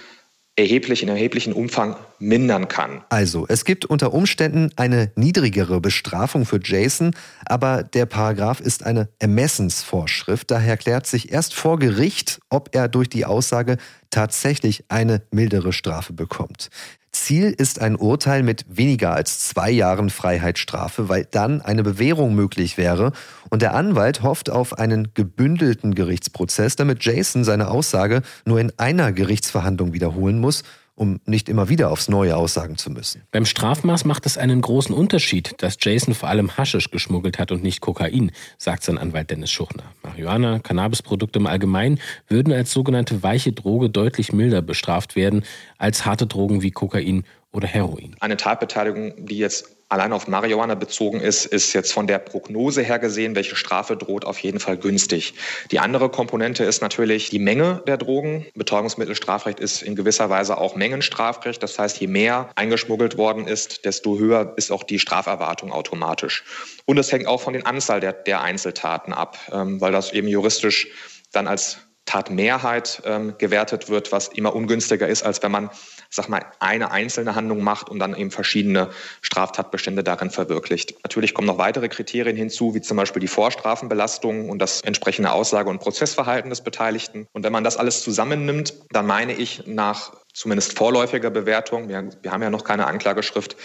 erheblich 0.58 1.04
in 1.04 1.08
erheblichen 1.08 1.52
Umfang 1.52 1.96
mindern 2.18 2.66
kann. 2.66 3.04
Also, 3.10 3.46
es 3.48 3.64
gibt 3.64 3.84
unter 3.84 4.12
Umständen 4.12 4.70
eine 4.74 5.12
niedrigere 5.14 5.80
Bestrafung 5.80 6.46
für 6.46 6.58
Jason, 6.62 7.14
aber 7.46 7.84
der 7.84 8.06
Paragraph 8.06 8.60
ist 8.60 8.84
eine 8.84 9.08
Ermessensvorschrift. 9.20 10.50
Daher 10.50 10.76
klärt 10.76 11.06
sich 11.06 11.30
erst 11.30 11.54
vor 11.54 11.78
Gericht, 11.78 12.40
ob 12.50 12.74
er 12.74 12.88
durch 12.88 13.08
die 13.08 13.24
Aussage 13.24 13.76
tatsächlich 14.10 14.84
eine 14.88 15.22
mildere 15.30 15.72
Strafe 15.72 16.12
bekommt. 16.12 16.70
Ziel 17.12 17.54
ist 17.56 17.80
ein 17.80 17.96
Urteil 17.96 18.42
mit 18.42 18.64
weniger 18.68 19.12
als 19.12 19.48
zwei 19.48 19.70
Jahren 19.70 20.10
Freiheitsstrafe, 20.10 21.08
weil 21.08 21.26
dann 21.30 21.62
eine 21.62 21.82
Bewährung 21.82 22.34
möglich 22.34 22.76
wäre. 22.76 23.12
Und 23.50 23.62
der 23.62 23.74
Anwalt 23.74 24.22
hofft 24.22 24.50
auf 24.50 24.78
einen 24.78 25.14
gebündelten 25.14 25.94
Gerichtsprozess, 25.94 26.76
damit 26.76 27.04
Jason 27.04 27.44
seine 27.44 27.68
Aussage 27.68 28.22
nur 28.44 28.60
in 28.60 28.72
einer 28.78 29.12
Gerichtsverhandlung 29.12 29.92
wiederholen 29.92 30.38
muss 30.38 30.64
um 30.98 31.20
nicht 31.24 31.48
immer 31.48 31.68
wieder 31.68 31.90
aufs 31.90 32.08
Neue 32.08 32.36
aussagen 32.36 32.76
zu 32.76 32.90
müssen. 32.90 33.22
Beim 33.30 33.46
Strafmaß 33.46 34.04
macht 34.04 34.26
es 34.26 34.36
einen 34.36 34.60
großen 34.60 34.94
Unterschied, 34.94 35.54
dass 35.58 35.78
Jason 35.80 36.14
vor 36.14 36.28
allem 36.28 36.56
Haschisch 36.56 36.90
geschmuggelt 36.90 37.38
hat 37.38 37.52
und 37.52 37.62
nicht 37.62 37.80
Kokain, 37.80 38.32
sagt 38.58 38.82
sein 38.82 38.98
Anwalt 38.98 39.30
Dennis 39.30 39.50
Schuchner. 39.50 39.84
Marihuana, 40.02 40.58
Cannabisprodukte 40.58 41.38
im 41.38 41.46
Allgemeinen 41.46 42.00
würden 42.26 42.52
als 42.52 42.72
sogenannte 42.72 43.22
weiche 43.22 43.52
Droge 43.52 43.90
deutlich 43.90 44.32
milder 44.32 44.60
bestraft 44.60 45.14
werden 45.14 45.44
als 45.78 46.04
harte 46.04 46.26
Drogen 46.26 46.62
wie 46.62 46.72
Kokain 46.72 47.24
oder 47.52 47.68
Heroin. 47.68 48.16
Eine 48.20 48.36
Tatbeteiligung, 48.36 49.26
die 49.26 49.38
jetzt 49.38 49.77
allein 49.88 50.12
auf 50.12 50.28
Marihuana 50.28 50.74
bezogen 50.74 51.20
ist, 51.20 51.46
ist 51.46 51.72
jetzt 51.72 51.92
von 51.92 52.06
der 52.06 52.18
Prognose 52.18 52.82
her 52.82 52.98
gesehen, 52.98 53.34
welche 53.34 53.56
Strafe 53.56 53.96
droht, 53.96 54.24
auf 54.24 54.38
jeden 54.40 54.60
Fall 54.60 54.76
günstig. 54.76 55.34
Die 55.70 55.78
andere 55.78 56.10
Komponente 56.10 56.64
ist 56.64 56.82
natürlich 56.82 57.30
die 57.30 57.38
Menge 57.38 57.82
der 57.86 57.96
Drogen. 57.96 58.46
Betäubungsmittelstrafrecht 58.54 59.60
ist 59.60 59.82
in 59.82 59.96
gewisser 59.96 60.28
Weise 60.30 60.58
auch 60.58 60.76
Mengenstrafrecht. 60.76 61.62
Das 61.62 61.78
heißt, 61.78 62.00
je 62.00 62.06
mehr 62.06 62.50
eingeschmuggelt 62.54 63.16
worden 63.16 63.46
ist, 63.46 63.84
desto 63.84 64.18
höher 64.18 64.54
ist 64.56 64.70
auch 64.70 64.82
die 64.82 64.98
Straferwartung 64.98 65.72
automatisch. 65.72 66.44
Und 66.84 66.98
es 66.98 67.10
hängt 67.10 67.26
auch 67.26 67.40
von 67.40 67.54
den 67.54 67.64
Anzahl 67.64 68.00
der, 68.00 68.12
der 68.12 68.42
Einzeltaten 68.42 69.12
ab, 69.12 69.38
ähm, 69.52 69.80
weil 69.80 69.92
das 69.92 70.12
eben 70.12 70.28
juristisch 70.28 70.88
dann 71.32 71.46
als 71.46 71.78
Tatmehrheit 72.08 73.02
ähm, 73.04 73.34
gewertet 73.36 73.90
wird, 73.90 74.12
was 74.12 74.28
immer 74.28 74.56
ungünstiger 74.56 75.06
ist, 75.06 75.22
als 75.22 75.42
wenn 75.42 75.52
man, 75.52 75.70
sag 76.10 76.28
mal, 76.28 76.44
eine 76.58 76.90
einzelne 76.90 77.34
Handlung 77.34 77.62
macht 77.62 77.88
und 77.88 77.98
dann 77.98 78.16
eben 78.16 78.30
verschiedene 78.30 78.90
Straftatbestände 79.20 80.02
darin 80.02 80.30
verwirklicht. 80.30 80.94
Natürlich 81.02 81.34
kommen 81.34 81.46
noch 81.46 81.58
weitere 81.58 81.88
Kriterien 81.88 82.36
hinzu, 82.36 82.74
wie 82.74 82.80
zum 82.80 82.96
Beispiel 82.96 83.20
die 83.20 83.28
Vorstrafenbelastung 83.28 84.48
und 84.48 84.58
das 84.58 84.80
entsprechende 84.80 85.32
Aussage- 85.32 85.70
und 85.70 85.80
Prozessverhalten 85.80 86.50
des 86.50 86.62
Beteiligten. 86.62 87.26
Und 87.32 87.44
wenn 87.44 87.52
man 87.52 87.64
das 87.64 87.76
alles 87.76 88.02
zusammennimmt, 88.02 88.74
dann 88.90 89.06
meine 89.06 89.34
ich 89.34 89.66
nach 89.66 90.12
zumindest 90.32 90.78
vorläufiger 90.78 91.30
Bewertung, 91.30 91.88
wir, 91.88 92.10
wir, 92.22 92.30
haben 92.30 92.42
ja 92.42 92.50
noch 92.50 92.64
keine 92.64 92.86
Anklageschrift, 92.86 93.56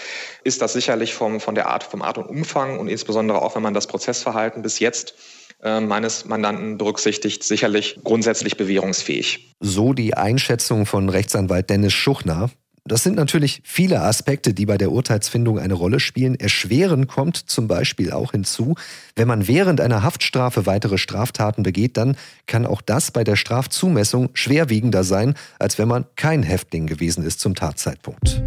ist 0.43 0.62
das 0.62 0.73
sicherlich 0.73 1.13
vom, 1.13 1.39
von 1.39 1.56
der 1.56 1.67
Art, 1.67 1.84
vom 1.84 2.01
Art 2.01 2.17
und 2.17 2.25
Umfang 2.25 2.79
und 2.79 2.88
insbesondere 2.88 3.41
auch, 3.41 3.56
wenn 3.56 3.62
man 3.62 3.75
das 3.75 3.88
Prozessverhalten 3.88 4.63
bis 4.63 4.79
jetzt 4.79 5.13
meines 5.63 6.26
Mandanten 6.26 6.78
berücksichtigt, 6.78 7.43
sicherlich 7.43 7.99
grundsätzlich 8.04 8.58
bewährungsfähig. 8.58 9.56
So 9.60 9.93
die 9.93 10.13
Einschätzung 10.13 10.86
von 10.86 11.10
Rechtsanwalt 11.10 11.69
Dennis 11.69 11.93
Schuchner. 11.93 12.49
Das 12.86 13.02
sind 13.02 13.15
natürlich 13.15 13.62
viele 13.63 14.02
Aspekte, 14.02 14.54
die 14.54 14.65
bei 14.65 14.78
der 14.78 14.91
Urteilsfindung 14.91 15.58
eine 15.58 15.73
Rolle 15.73 16.02
spielen. 16.02 16.36
Erschweren 16.36 17.08
kommt 17.08 17.38
zum 17.38 17.69
Beispiel 17.69 18.12
auch 18.12 18.32
hinzu, 18.32 18.76
wenn 19.15 19.28
man 19.28 19.47
während 19.47 19.80
einer 19.80 20.04
Haftstrafe 20.04 20.65
weitere 20.65 20.97
Straftaten 20.97 21.63
begeht, 21.63 21.95
dann 21.95 22.17
kann 22.45 22.65
auch 22.65 22.82
das 22.82 23.12
bei 23.12 23.23
der 23.23 23.38
Strafzumessung 23.38 24.32
schwerwiegender 24.34 25.06
sein, 25.06 25.36
als 25.60 25.78
wenn 25.78 25.88
man 25.88 26.06
kein 26.17 26.43
Häftling 26.43 26.86
gewesen 26.86 27.23
ist 27.23 27.39
zum 27.39 27.56
Tatzeitpunkt. 27.56 28.43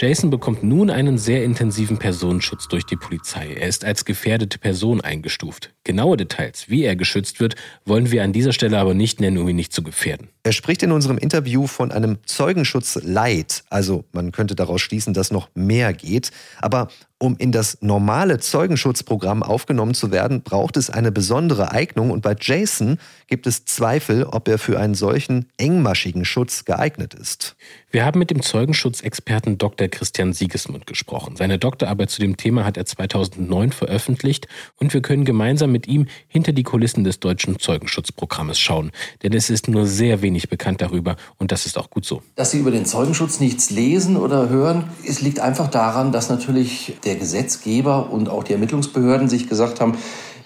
Jason 0.00 0.30
bekommt 0.30 0.62
nun 0.62 0.88
einen 0.88 1.18
sehr 1.18 1.44
intensiven 1.44 1.98
Personenschutz 1.98 2.68
durch 2.68 2.86
die 2.86 2.96
Polizei. 2.96 3.52
Er 3.52 3.68
ist 3.68 3.84
als 3.84 4.06
gefährdete 4.06 4.58
Person 4.58 5.02
eingestuft. 5.02 5.74
Genaue 5.84 6.16
Details, 6.16 6.68
wie 6.68 6.84
er 6.84 6.94
geschützt 6.94 7.40
wird, 7.40 7.54
wollen 7.84 8.10
wir 8.10 8.22
an 8.22 8.32
dieser 8.32 8.52
Stelle 8.52 8.78
aber 8.78 8.92
nicht 8.92 9.20
nennen, 9.20 9.38
um 9.38 9.48
ihn 9.48 9.56
nicht 9.56 9.72
zu 9.72 9.82
gefährden. 9.82 10.28
Er 10.42 10.52
spricht 10.52 10.82
in 10.82 10.92
unserem 10.92 11.18
Interview 11.18 11.66
von 11.66 11.92
einem 11.92 12.18
Zeugenschutz 12.24 12.98
Light, 13.02 13.64
also 13.70 14.04
man 14.12 14.32
könnte 14.32 14.54
daraus 14.54 14.80
schließen, 14.80 15.14
dass 15.14 15.30
noch 15.30 15.48
mehr 15.54 15.92
geht. 15.92 16.30
Aber 16.60 16.88
um 17.22 17.36
in 17.36 17.52
das 17.52 17.76
normale 17.82 18.38
Zeugenschutzprogramm 18.38 19.42
aufgenommen 19.42 19.92
zu 19.92 20.10
werden, 20.10 20.40
braucht 20.40 20.78
es 20.78 20.88
eine 20.88 21.12
besondere 21.12 21.70
Eignung 21.70 22.10
und 22.10 22.22
bei 22.22 22.34
Jason 22.40 22.96
gibt 23.26 23.46
es 23.46 23.66
Zweifel, 23.66 24.24
ob 24.24 24.48
er 24.48 24.56
für 24.56 24.80
einen 24.80 24.94
solchen 24.94 25.44
engmaschigen 25.58 26.24
Schutz 26.24 26.64
geeignet 26.64 27.12
ist. 27.12 27.56
Wir 27.90 28.06
haben 28.06 28.18
mit 28.18 28.30
dem 28.30 28.40
Zeugenschutzexperten 28.40 29.58
Dr. 29.58 29.88
Christian 29.88 30.32
Siegesmund 30.32 30.86
gesprochen. 30.86 31.36
Seine 31.36 31.58
Doktorarbeit 31.58 32.08
zu 32.08 32.22
dem 32.22 32.38
Thema 32.38 32.64
hat 32.64 32.78
er 32.78 32.86
2009 32.86 33.72
veröffentlicht 33.72 34.48
und 34.76 34.94
wir 34.94 35.02
können 35.02 35.26
gemeinsam 35.26 35.69
mit 35.70 35.88
ihm 35.88 36.06
hinter 36.28 36.52
die 36.52 36.62
Kulissen 36.62 37.04
des 37.04 37.20
deutschen 37.20 37.58
Zeugenschutzprogrammes 37.58 38.58
schauen, 38.58 38.90
denn 39.22 39.32
es 39.32 39.50
ist 39.50 39.68
nur 39.68 39.86
sehr 39.86 40.22
wenig 40.22 40.48
bekannt 40.48 40.82
darüber 40.82 41.16
und 41.38 41.52
das 41.52 41.66
ist 41.66 41.78
auch 41.78 41.90
gut 41.90 42.04
so. 42.04 42.22
Dass 42.36 42.50
Sie 42.50 42.58
über 42.58 42.70
den 42.70 42.86
Zeugenschutz 42.86 43.40
nichts 43.40 43.70
lesen 43.70 44.16
oder 44.16 44.48
hören, 44.48 44.84
es 45.06 45.20
liegt 45.20 45.40
einfach 45.40 45.68
daran, 45.68 46.12
dass 46.12 46.28
natürlich 46.28 46.96
der 47.04 47.16
Gesetzgeber 47.16 48.10
und 48.10 48.28
auch 48.28 48.44
die 48.44 48.52
Ermittlungsbehörden 48.52 49.28
sich 49.28 49.48
gesagt 49.48 49.80
haben, 49.80 49.96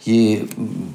je 0.03 0.45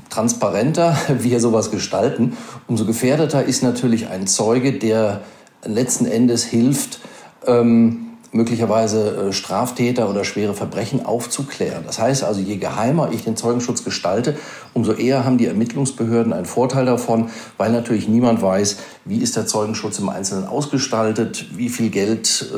transparenter 0.09 0.97
wir 1.19 1.39
sowas 1.39 1.71
gestalten, 1.71 2.37
umso 2.67 2.85
gefährdeter 2.85 3.43
ist 3.43 3.63
natürlich 3.63 4.07
ein 4.07 4.27
Zeuge, 4.27 4.73
der 4.73 5.21
letzten 5.65 6.05
Endes 6.05 6.45
hilft, 6.45 6.99
ähm, 7.45 8.08
möglicherweise 8.31 9.29
äh, 9.29 9.33
Straftäter 9.33 10.09
oder 10.09 10.23
schwere 10.23 10.53
Verbrechen 10.53 11.05
aufzuklären. 11.05 11.83
Das 11.85 11.99
heißt 11.99 12.23
also, 12.23 12.41
je 12.41 12.57
geheimer 12.57 13.11
ich 13.11 13.23
den 13.23 13.35
Zeugenschutz 13.35 13.83
gestalte, 13.83 14.37
umso 14.73 14.93
eher 14.93 15.25
haben 15.25 15.37
die 15.37 15.47
Ermittlungsbehörden 15.47 16.33
einen 16.33 16.45
Vorteil 16.45 16.85
davon, 16.85 17.29
weil 17.57 17.71
natürlich 17.71 18.07
niemand 18.07 18.41
weiß, 18.41 18.77
wie 19.05 19.17
ist 19.17 19.35
der 19.35 19.47
Zeugenschutz 19.47 19.99
im 19.99 20.09
Einzelnen 20.09 20.47
ausgestaltet, 20.47 21.45
wie 21.55 21.69
viel 21.69 21.89
Geld 21.89 22.51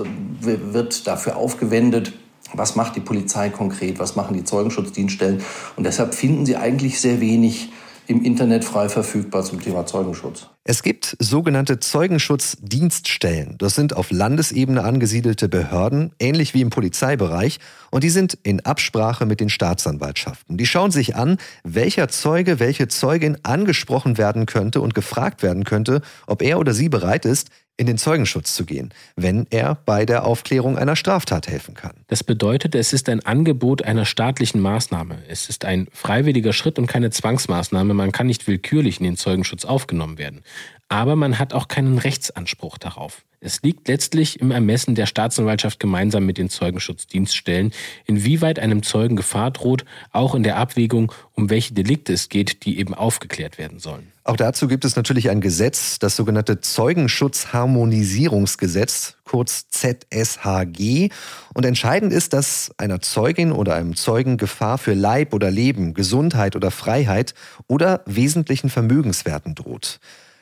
äh, 0.44 0.58
wird 0.74 1.08
dafür 1.08 1.38
aufgewendet 1.38 2.14
was 2.54 2.76
macht 2.76 2.98
die 2.98 3.00
Polizei 3.00 3.50
konkret? 3.50 4.00
Was 4.00 4.18
machen 4.18 4.36
die 4.36 4.44
Zeugenschutzdienststellen? 4.44 5.42
Und 5.78 5.86
deshalb 5.86 6.14
finden 6.14 6.46
Sie 6.46 6.58
eigentlich 6.58 7.00
sehr 7.00 7.22
wenig 7.22 7.72
im 8.12 8.24
Internet 8.24 8.66
frei 8.66 8.90
verfügbar 8.90 9.44
zum 9.44 9.62
Thema 9.62 9.86
Zeugenschutz. 9.86 10.50
Es 10.64 10.84
gibt 10.84 11.16
sogenannte 11.20 11.80
Zeugenschutzdienststellen. 11.80 13.56
Das 13.58 13.74
sind 13.74 13.96
auf 13.96 14.12
Landesebene 14.12 14.84
angesiedelte 14.84 15.50
Behörden, 15.50 16.12
ähnlich 16.20 16.54
wie 16.54 16.62
im 16.62 16.70
Polizeibereich, 16.70 17.60
und 17.90 18.04
die 18.04 18.10
sind 18.10 18.38
in 18.44 18.60
Absprache 18.60 19.26
mit 19.26 19.40
den 19.40 19.50
Staatsanwaltschaften. 19.50 20.58
Die 20.58 20.66
schauen 20.66 20.92
sich 20.92 21.16
an, 21.16 21.38
welcher 21.64 22.10
Zeuge, 22.10 22.60
welche 22.60 22.90
Zeugin 22.90 23.38
angesprochen 23.44 24.18
werden 24.18 24.46
könnte 24.46 24.82
und 24.82 24.94
gefragt 24.94 25.42
werden 25.42 25.64
könnte, 25.64 26.02
ob 26.28 26.42
er 26.42 26.60
oder 26.60 26.74
sie 26.74 26.90
bereit 26.90 27.26
ist, 27.26 27.50
in 27.78 27.88
den 27.88 27.98
Zeugenschutz 27.98 28.54
zu 28.54 28.66
gehen, 28.66 28.94
wenn 29.16 29.48
er 29.50 29.76
bei 29.86 30.06
der 30.06 30.26
Aufklärung 30.26 30.78
einer 30.78 30.96
Straftat 30.96 31.48
helfen 31.48 31.74
kann. 31.74 31.94
Das 32.08 32.24
bedeutet, 32.24 32.76
es 32.76 32.94
ist 32.94 33.10
ein 33.10 33.26
Angebot 33.26 33.84
einer 33.84 34.06
staatlichen 34.06 34.62
Maßnahme. 34.62 35.20
Es 35.28 35.50
ist 35.50 35.66
ein 35.66 35.88
freiwilliger 35.92 36.54
Schritt 36.54 36.78
und 36.78 36.88
keine 36.88 37.10
Zwangsmaßnahme. 37.10 37.94
Man 37.94 38.12
kann 38.12 38.28
nicht 38.28 38.48
willkürlich 38.48 39.00
in 39.00 39.06
den 39.06 39.18
Zeugenschutz 39.18 39.66
aufgenommen 39.66 40.18
werden. 40.18 40.44
Aber 40.90 41.16
man 41.16 41.40
hat 41.40 41.54
auch 41.54 41.68
keinen 41.68 41.98
Rechtsanspruch 41.98 42.78
darauf. 42.78 43.24
Es 43.44 43.64
liegt 43.64 43.88
letztlich 43.88 44.40
im 44.40 44.52
Ermessen 44.52 44.94
der 44.94 45.08
Staatsanwaltschaft 45.08 45.80
gemeinsam 45.80 46.28
mit 46.28 46.38
den 46.38 46.52
Zeugenschutzdienststellen, 46.52 47.72
inwieweit 48.06 48.60
einem 48.60 48.84
Zeugen 48.84 49.16
Gefahr 49.16 49.50
droht, 49.50 49.84
auch 50.12 50.36
in 50.36 50.44
der 50.44 50.58
Abwägung, 50.58 51.12
um 51.34 51.50
welche 51.50 51.74
Delikte 51.74 52.14
es 52.14 52.30
geht, 52.30 52.66
die 52.66 52.78
eben 52.78 52.94
aufgeklärt 52.94 53.58
werden 53.58 53.80
sollen. 53.80 54.12
Auch 54.24 54.36
dazu 54.36 54.68
gibt 54.68 54.86
es 54.86 54.96
natürlich 54.96 55.32
ein 55.32 55.42
Gesetz, 55.42 55.98
das 55.98 56.16
sogenannte 56.16 56.62
Zeugenschutzharmonisierungsgesetz, 56.62 59.16
kurz 59.24 59.68
ZSHG. 59.70 61.10
Und 61.56 61.66
entscheidend 61.66 62.14
ist, 62.14 62.34
dass 62.34 62.72
einer 62.78 63.02
Zeugin 63.02 63.52
oder 63.52 63.74
einem 63.74 63.96
Zeugen 63.96 64.38
Gefahr 64.38 64.78
für 64.78 64.94
Leib 64.94 65.34
oder 65.34 65.50
Leben, 65.50 65.96
Gesundheit 65.96 66.56
oder 66.56 66.70
Freiheit 66.70 67.34
oder 67.66 68.02
wesentlichen 68.06 68.70
Vermögenswerten 68.70 69.56
droht. 69.56 70.00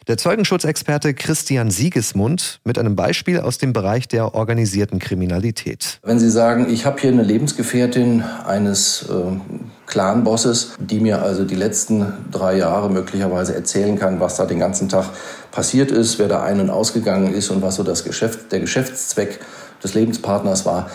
Der 0.10 0.18
Zeugenschutzexperte 0.18 1.14
Christian 1.14 1.70
Siegesmund 1.70 2.62
mit 2.64 2.80
einem 2.80 2.96
Beispiel 2.96 3.42
aus 3.42 3.60
dem 3.60 3.74
Bereich 3.74 4.08
der 4.08 4.34
organisierten 4.34 4.98
Kriminalität. 4.98 6.00
Wenn 6.02 6.18
Sie 6.18 6.32
sagen, 6.32 6.68
ich 6.68 6.88
habe 6.88 7.00
hier 7.00 7.12
eine 7.12 7.22
Lebensgefährtin 7.22 8.24
eines 8.24 9.04
äh, 9.04 9.14
Clan-Bosses, 9.86 10.72
die 10.80 11.00
mir 11.00 11.22
also 11.22 11.46
die 11.46 11.54
letzten 11.54 12.12
drei 12.32 12.58
Jahre 12.58 12.90
möglicherweise 12.90 13.54
erzählen 13.54 14.00
kann, 14.00 14.20
was 14.20 14.36
da 14.36 14.48
den 14.48 14.58
ganzen 14.58 14.90
Tag 14.90 15.12
passiert 15.52 15.92
ist, 15.92 16.18
wer 16.18 16.28
da 16.28 16.42
ein- 16.42 16.60
und 16.60 16.72
ausgegangen 16.72 17.32
ist 17.32 17.52
und 17.52 17.62
was 17.62 17.76
so 17.76 17.84
das 17.84 18.04
Geschäft, 18.04 18.52
der 18.52 18.62
Geschäftszweck 18.62 19.40
des 19.84 19.94
Lebenspartners 19.94 20.66
war, 20.66 20.90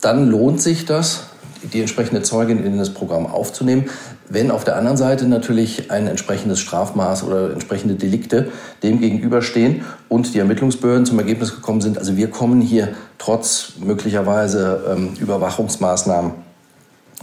dann 0.00 0.30
lohnt 0.30 0.62
sich 0.62 0.86
das, 0.86 1.24
die 1.70 1.80
entsprechende 1.80 2.22
Zeugin 2.22 2.64
in 2.64 2.78
das 2.78 2.94
Programm 2.94 3.26
aufzunehmen. 3.26 3.90
Wenn 4.32 4.50
auf 4.50 4.64
der 4.64 4.76
anderen 4.76 4.96
Seite 4.96 5.26
natürlich 5.26 5.90
ein 5.90 6.06
entsprechendes 6.06 6.58
Strafmaß 6.60 7.22
oder 7.24 7.52
entsprechende 7.52 7.96
Delikte 7.96 8.48
dem 8.82 8.98
gegenüberstehen 8.98 9.84
und 10.08 10.32
die 10.32 10.38
Ermittlungsbehörden 10.38 11.04
zum 11.04 11.18
Ergebnis 11.18 11.54
gekommen 11.54 11.82
sind, 11.82 11.98
also 11.98 12.16
wir 12.16 12.30
kommen 12.30 12.62
hier 12.62 12.94
trotz 13.18 13.74
möglicherweise 13.78 14.84
ähm, 14.90 15.10
Überwachungsmaßnahmen 15.20 16.32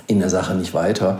in 0.06 0.20
der 0.20 0.30
Sache 0.30 0.54
nicht 0.54 0.76
weiter 0.76 1.20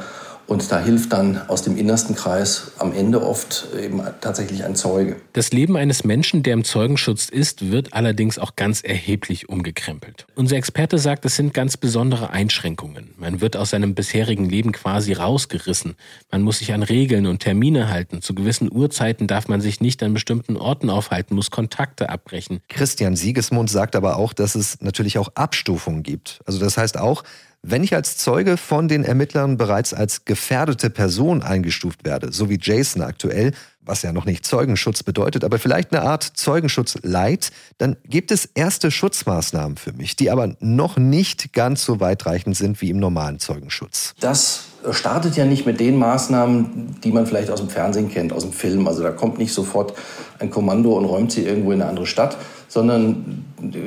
und 0.50 0.72
da 0.72 0.80
hilft 0.80 1.14
dann 1.14 1.40
aus 1.48 1.62
dem 1.62 1.78
innersten 1.78 2.16
Kreis 2.16 2.72
am 2.80 2.92
Ende 2.92 3.26
oft 3.26 3.68
eben 3.80 4.02
tatsächlich 4.20 4.64
ein 4.64 4.76
Zeuge. 4.76 5.18
Das 5.34 5.52
Leben 5.52 5.78
eines 5.78 6.04
Menschen, 6.04 6.42
der 6.42 6.54
im 6.54 6.64
Zeugenschutz 6.64 7.30
ist, 7.30 7.70
wird 7.72 7.94
allerdings 7.94 8.40
auch 8.40 8.56
ganz 8.56 8.82
erheblich 8.82 9.48
umgekrempelt. 9.48 10.26
Unser 10.36 10.56
Experte 10.56 10.98
sagt, 10.98 11.24
es 11.26 11.36
sind 11.36 11.54
ganz 11.54 11.78
besondere 11.78 12.32
Einschränkungen. 12.32 13.12
Man 13.18 13.42
wird 13.42 13.56
aus 13.58 13.70
seinem 13.70 13.94
bisherigen 13.94 14.50
Leben 14.50 14.72
quasi 14.72 15.14
rausgerissen. 15.14 15.96
Man 16.32 16.42
muss 16.42 16.58
sich 16.60 16.74
an 16.74 16.82
Regeln 16.82 17.28
und 17.28 17.40
Termine 17.40 17.90
halten. 17.90 18.24
Zu 18.24 18.34
gewissen 18.34 18.72
Uhrzeiten 18.72 19.28
darf 19.28 19.48
man 19.48 19.62
sich 19.62 19.82
nicht 19.82 20.02
an 20.02 20.16
bestimmten 20.16 20.58
Orten 20.58 20.90
aufhalten, 20.90 21.36
muss 21.36 21.52
Kontakte 21.52 22.10
abbrechen. 22.10 22.62
Christian 22.70 23.16
Siegesmund 23.16 23.70
sagt 23.70 23.96
aber 23.96 24.18
auch, 24.18 24.34
dass 24.34 24.56
es 24.56 24.82
natürlich 24.82 25.20
auch 25.20 25.30
Abstufungen 25.36 26.02
gibt. 26.02 26.40
Also 26.46 26.60
das 26.60 26.76
heißt 26.76 26.98
auch, 26.98 27.24
wenn 27.62 27.84
ich 27.84 27.94
als 27.94 28.18
Zeuge 28.18 28.58
von 28.58 28.88
den 28.88 29.04
Ermittlern 29.04 29.58
bereits 29.58 29.94
als 29.94 30.26
gefährdete 30.26 30.90
Person 30.90 31.44
eingestuft 31.44 32.06
werde, 32.06 32.32
so 32.32 32.50
wie 32.50 32.58
Jason 32.62 33.02
aktuell, 33.02 33.52
was 33.82 34.02
ja 34.02 34.14
noch 34.14 34.26
nicht 34.26 34.46
Zeugenschutz 34.46 35.04
bedeutet, 35.04 35.44
aber 35.44 35.58
vielleicht 35.60 35.92
eine 35.92 36.04
Art 36.04 36.24
Zeugenschutz 36.24 36.98
light, 37.02 37.52
dann 37.78 37.98
gibt 38.06 38.32
es 38.32 38.46
erste 38.46 38.92
Schutzmaßnahmen 38.92 39.78
für 39.78 39.94
mich, 39.94 40.16
die 40.16 40.30
aber 40.32 40.56
noch 40.60 40.98
nicht 40.98 41.54
ganz 41.54 41.84
so 41.84 42.00
weitreichend 42.00 42.56
sind 42.56 42.82
wie 42.82 42.92
im 42.92 43.00
normalen 43.00 43.40
Zeugenschutz. 43.40 44.14
Das 44.20 44.66
startet 44.92 45.36
ja 45.36 45.46
nicht 45.46 45.66
mit 45.66 45.80
den 45.80 45.98
Maßnahmen, 45.98 47.02
die 47.04 47.12
man 47.12 47.26
vielleicht 47.26 47.50
aus 47.50 47.60
dem 47.60 47.70
Fernsehen 47.70 48.10
kennt, 48.10 48.32
aus 48.32 48.44
dem 48.44 48.54
Film. 48.54 48.88
Also 48.88 49.04
da 49.04 49.12
kommt 49.12 49.38
nicht 49.38 49.54
sofort 49.54 49.94
ein 50.40 50.50
Kommando 50.50 50.98
und 50.98 51.06
räumt 51.06 51.32
sie 51.32 51.44
irgendwo 51.44 51.72
in 51.72 51.82
eine 51.82 51.90
andere 51.90 52.06
Stadt, 52.06 52.38
sondern 52.68 53.44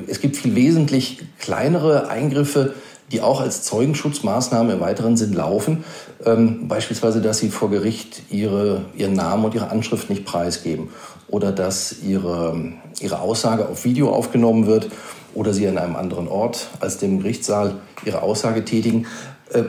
es 0.09 0.21
gibt 0.21 0.37
viel 0.37 0.55
wesentlich 0.55 1.23
kleinere 1.39 2.09
Eingriffe, 2.09 2.75
die 3.13 3.21
auch 3.21 3.41
als 3.41 3.63
Zeugenschutzmaßnahme 3.63 4.73
im 4.73 4.81
weiteren 4.81 5.17
Sinn 5.17 5.33
laufen. 5.33 5.85
Ähm, 6.25 6.67
beispielsweise, 6.67 7.21
dass 7.21 7.39
sie 7.39 7.51
vor 7.51 7.71
Gericht 7.71 8.23
ihre, 8.31 8.87
ihren 8.97 9.13
Namen 9.13 9.45
und 9.45 9.55
ihre 9.55 9.71
Anschrift 9.71 10.11
nicht 10.11 10.25
preisgeben 10.25 10.89
oder 11.29 11.53
dass 11.53 11.97
ihre, 12.03 12.73
ihre 13.01 13.21
Aussage 13.21 13.69
auf 13.69 13.85
Video 13.85 14.11
aufgenommen 14.11 14.67
wird 14.67 14.89
oder 15.35 15.53
sie 15.53 15.69
an 15.69 15.79
einem 15.79 15.97
anderen 15.97 16.29
Ort 16.29 16.69
als 16.81 16.99
dem 16.99 17.21
Gerichtssaal 17.21 17.75
ihre 18.05 18.23
Aussage 18.23 18.65
tätigen. 18.65 19.07
Äh, 19.53 19.65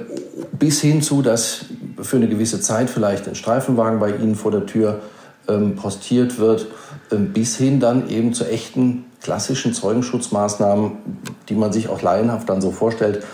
bis 0.54 0.82
hin 0.82 1.02
zu, 1.02 1.22
dass 1.22 1.66
für 2.02 2.18
eine 2.18 2.30
gewisse 2.30 2.62
Zeit 2.62 2.90
vielleicht 2.90 3.28
ein 3.28 3.36
Streifenwagen 3.36 4.00
bei 4.00 4.12
Ihnen 4.12 4.36
vor 4.36 4.52
der 4.52 4.66
Tür 4.66 5.02
ähm, 5.48 5.76
postiert 5.76 6.40
wird, 6.40 6.68
äh, 7.12 7.18
bis 7.18 7.58
hin 7.58 7.80
dann 7.80 8.10
eben 8.10 8.34
zu 8.34 8.46
echten 8.46 9.06
klassischen 9.24 9.74
Zeugenschutzmaßnahmen, 9.74 10.92
die 11.50 11.56
man 11.56 11.74
sich 11.74 11.88
auch 11.88 12.02
laienhaft 12.02 12.50
dann 12.50 12.62
so 12.62 12.72
vorstellt, 12.72 13.26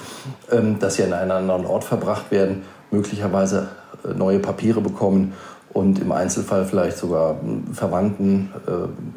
ähm, 0.52 0.80
dass 0.80 0.96
sie 0.96 1.04
an 1.04 1.14
einen 1.14 1.32
anderen 1.32 1.66
Ort 1.66 1.84
verbracht 1.84 2.32
werden, 2.32 2.64
möglicherweise 2.92 3.70
äh, 4.06 4.14
neue 4.14 4.40
Papiere 4.40 4.82
bekommen 4.82 5.34
und 5.74 6.00
im 6.00 6.12
Einzelfall 6.12 6.66
vielleicht 6.66 6.98
sogar 6.98 7.42
hm, 7.42 7.74
Verwandten, 7.74 8.52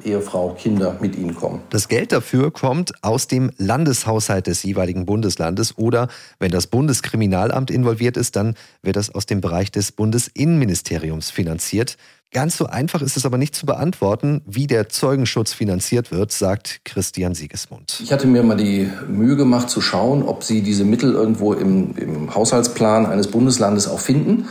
äh, 0.05 0.09
Ehefrau, 0.09 0.55
Kinder 0.55 0.97
mit 1.01 1.17
ihnen 1.17 1.35
kommen. 1.35 1.61
Das 1.71 1.89
Geld 1.89 2.13
dafür 2.13 2.51
kommt 2.51 2.93
aus 3.03 3.27
dem 3.27 3.51
Landeshaushalt 3.59 4.47
des 4.47 4.63
jeweiligen 4.63 5.07
Bundeslandes 5.07 5.77
oder 5.79 6.09
wenn 6.39 6.51
das 6.51 6.67
Bundeskriminalamt 6.67 7.71
involviert 7.71 8.17
ist, 8.17 8.37
dann 8.37 8.55
wird 8.83 8.97
das 8.97 9.15
aus 9.15 9.27
dem 9.27 9.41
Bereich 9.41 9.71
des 9.71 9.93
Bundesinnenministeriums 9.93 11.31
finanziert. 11.31 11.97
Ganz 12.33 12.57
so 12.57 12.64
einfach 12.64 13.03
ist 13.03 13.18
es 13.18 13.27
aber 13.27 13.37
nicht 13.37 13.55
zu 13.55 13.66
beantworten, 13.66 14.40
wie 14.47 14.66
der 14.66 14.88
Zeugenschutz 14.88 15.53
finanziert 15.53 16.11
wird, 16.11 16.33
sagt 16.33 16.81
Christian 16.87 17.35
Siegesmund. 17.35 18.01
Ich 18.03 18.11
hatte 18.11 18.27
mir 18.27 18.42
mal 18.42 18.57
die 18.57 18.88
Mühe 19.07 19.37
gemacht 19.37 19.68
zu 19.68 19.83
schauen, 19.83 20.23
ob 20.23 20.42
Sie 20.42 20.62
diese 20.62 20.85
Mittel 20.85 21.12
irgendwo 21.12 21.53
im, 21.53 21.95
im 21.99 22.35
Haushaltsplan 22.35 23.05
eines 23.05 23.27
Bundeslandes 23.27 23.87
auch 23.87 24.01
finden. 24.01 24.47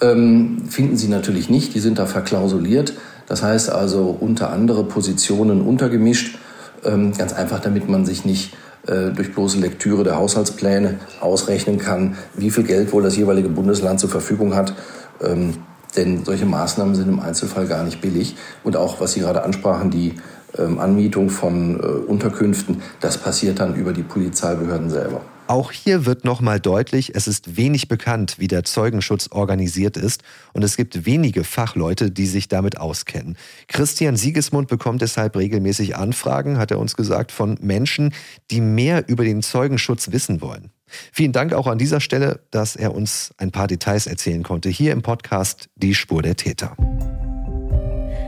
ähm, 0.00 0.68
finden 0.68 0.96
Sie 0.96 1.08
natürlich 1.08 1.50
nicht. 1.50 1.74
Die 1.74 1.80
sind 1.80 1.98
da 1.98 2.06
verklausuliert. 2.06 2.92
Das 3.26 3.42
heißt 3.42 3.70
also 3.70 4.16
unter 4.20 4.50
andere 4.50 4.84
Positionen 4.84 5.62
untergemischt. 5.62 6.38
Ähm, 6.84 7.12
ganz 7.12 7.32
einfach, 7.32 7.58
damit 7.58 7.88
man 7.88 8.06
sich 8.06 8.24
nicht 8.24 8.54
äh, 8.86 9.10
durch 9.10 9.32
bloße 9.32 9.58
Lektüre 9.58 10.04
der 10.04 10.16
Haushaltspläne 10.16 11.00
ausrechnen 11.20 11.78
kann, 11.78 12.16
wie 12.36 12.52
viel 12.52 12.62
Geld 12.62 12.92
wohl 12.92 13.02
das 13.02 13.16
jeweilige 13.16 13.48
Bundesland 13.48 13.98
zur 13.98 14.10
Verfügung 14.10 14.54
hat. 14.54 14.74
Ähm, 15.20 15.54
denn 15.96 16.24
solche 16.24 16.46
Maßnahmen 16.46 16.94
sind 16.94 17.08
im 17.08 17.20
Einzelfall 17.20 17.66
gar 17.66 17.84
nicht 17.84 18.00
billig. 18.00 18.36
Und 18.64 18.76
auch, 18.76 19.00
was 19.00 19.12
Sie 19.12 19.20
gerade 19.20 19.42
ansprachen, 19.42 19.90
die 19.90 20.14
ähm, 20.58 20.78
Anmietung 20.78 21.30
von 21.30 21.80
äh, 21.80 21.82
Unterkünften, 21.82 22.82
das 23.00 23.18
passiert 23.18 23.60
dann 23.60 23.74
über 23.74 23.92
die 23.92 24.02
Polizeibehörden 24.02 24.90
selber. 24.90 25.20
Auch 25.48 25.70
hier 25.70 26.06
wird 26.06 26.24
nochmal 26.24 26.58
deutlich, 26.58 27.14
es 27.14 27.28
ist 27.28 27.56
wenig 27.56 27.86
bekannt, 27.86 28.40
wie 28.40 28.48
der 28.48 28.64
Zeugenschutz 28.64 29.28
organisiert 29.30 29.96
ist 29.96 30.24
und 30.52 30.64
es 30.64 30.76
gibt 30.76 31.06
wenige 31.06 31.44
Fachleute, 31.44 32.10
die 32.10 32.26
sich 32.26 32.48
damit 32.48 32.78
auskennen. 32.78 33.36
Christian 33.68 34.16
Siegesmund 34.16 34.66
bekommt 34.66 35.02
deshalb 35.02 35.36
regelmäßig 35.36 35.96
Anfragen, 35.96 36.58
hat 36.58 36.72
er 36.72 36.80
uns 36.80 36.96
gesagt, 36.96 37.30
von 37.30 37.58
Menschen, 37.60 38.12
die 38.50 38.60
mehr 38.60 39.08
über 39.08 39.22
den 39.22 39.40
Zeugenschutz 39.40 40.10
wissen 40.10 40.40
wollen. 40.40 40.72
Vielen 41.12 41.32
Dank 41.32 41.52
auch 41.52 41.66
an 41.66 41.78
dieser 41.78 42.00
Stelle, 42.00 42.40
dass 42.50 42.76
er 42.76 42.94
uns 42.94 43.34
ein 43.38 43.50
paar 43.50 43.66
Details 43.66 44.06
erzählen 44.06 44.42
konnte, 44.42 44.68
hier 44.68 44.92
im 44.92 45.02
Podcast 45.02 45.68
Die 45.76 45.94
Spur 45.94 46.22
der 46.22 46.36
Täter. 46.36 46.76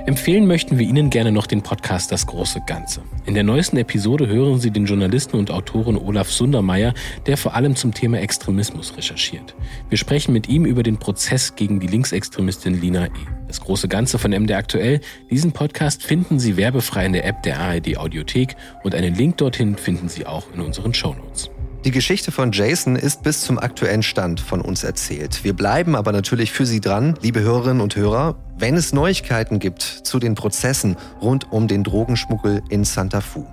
Empfehlen 0.08 0.46
möchten 0.46 0.78
wir 0.78 0.86
Ihnen 0.86 1.10
gerne 1.10 1.32
noch 1.32 1.46
den 1.46 1.60
Podcast 1.60 2.10
Das 2.10 2.26
große 2.26 2.62
Ganze. 2.66 3.02
In 3.26 3.34
der 3.34 3.42
neuesten 3.42 3.76
Episode 3.76 4.26
hören 4.26 4.58
Sie 4.58 4.70
den 4.70 4.86
Journalisten 4.86 5.36
und 5.36 5.50
Autoren 5.50 5.98
Olaf 5.98 6.32
Sundermeier, 6.32 6.94
der 7.26 7.36
vor 7.36 7.54
allem 7.54 7.76
zum 7.76 7.92
Thema 7.92 8.18
Extremismus 8.18 8.96
recherchiert. 8.96 9.54
Wir 9.90 9.98
sprechen 9.98 10.32
mit 10.32 10.48
ihm 10.48 10.64
über 10.64 10.82
den 10.82 10.96
Prozess 10.96 11.56
gegen 11.56 11.78
die 11.78 11.88
Linksextremistin 11.88 12.80
Lina 12.80 13.08
E. 13.08 13.10
Das 13.48 13.60
große 13.60 13.88
Ganze 13.88 14.18
von 14.18 14.30
MD 14.30 14.52
Aktuell. 14.52 15.02
Diesen 15.30 15.52
Podcast 15.52 16.02
finden 16.02 16.38
Sie 16.38 16.56
werbefrei 16.56 17.04
in 17.04 17.12
der 17.12 17.26
App 17.26 17.42
der 17.42 17.60
ARD 17.60 17.98
Audiothek 17.98 18.56
und 18.84 18.94
einen 18.94 19.14
Link 19.14 19.36
dorthin 19.36 19.76
finden 19.76 20.08
Sie 20.08 20.24
auch 20.24 20.46
in 20.54 20.62
unseren 20.62 20.94
Shownotes. 20.94 21.50
Die 21.84 21.92
Geschichte 21.92 22.32
von 22.32 22.50
Jason 22.50 22.96
ist 22.96 23.22
bis 23.22 23.42
zum 23.42 23.56
aktuellen 23.56 24.02
Stand 24.02 24.40
von 24.40 24.60
uns 24.60 24.82
erzählt. 24.82 25.44
Wir 25.44 25.54
bleiben 25.54 25.94
aber 25.94 26.10
natürlich 26.10 26.50
für 26.50 26.66
Sie 26.66 26.80
dran, 26.80 27.14
liebe 27.22 27.40
Hörerinnen 27.40 27.80
und 27.80 27.94
Hörer, 27.94 28.34
wenn 28.58 28.76
es 28.76 28.92
Neuigkeiten 28.92 29.60
gibt 29.60 29.82
zu 29.82 30.18
den 30.18 30.34
Prozessen 30.34 30.96
rund 31.22 31.52
um 31.52 31.68
den 31.68 31.84
Drogenschmuggel 31.84 32.62
in 32.68 32.84
Santa 32.84 33.20
Fu. 33.20 33.46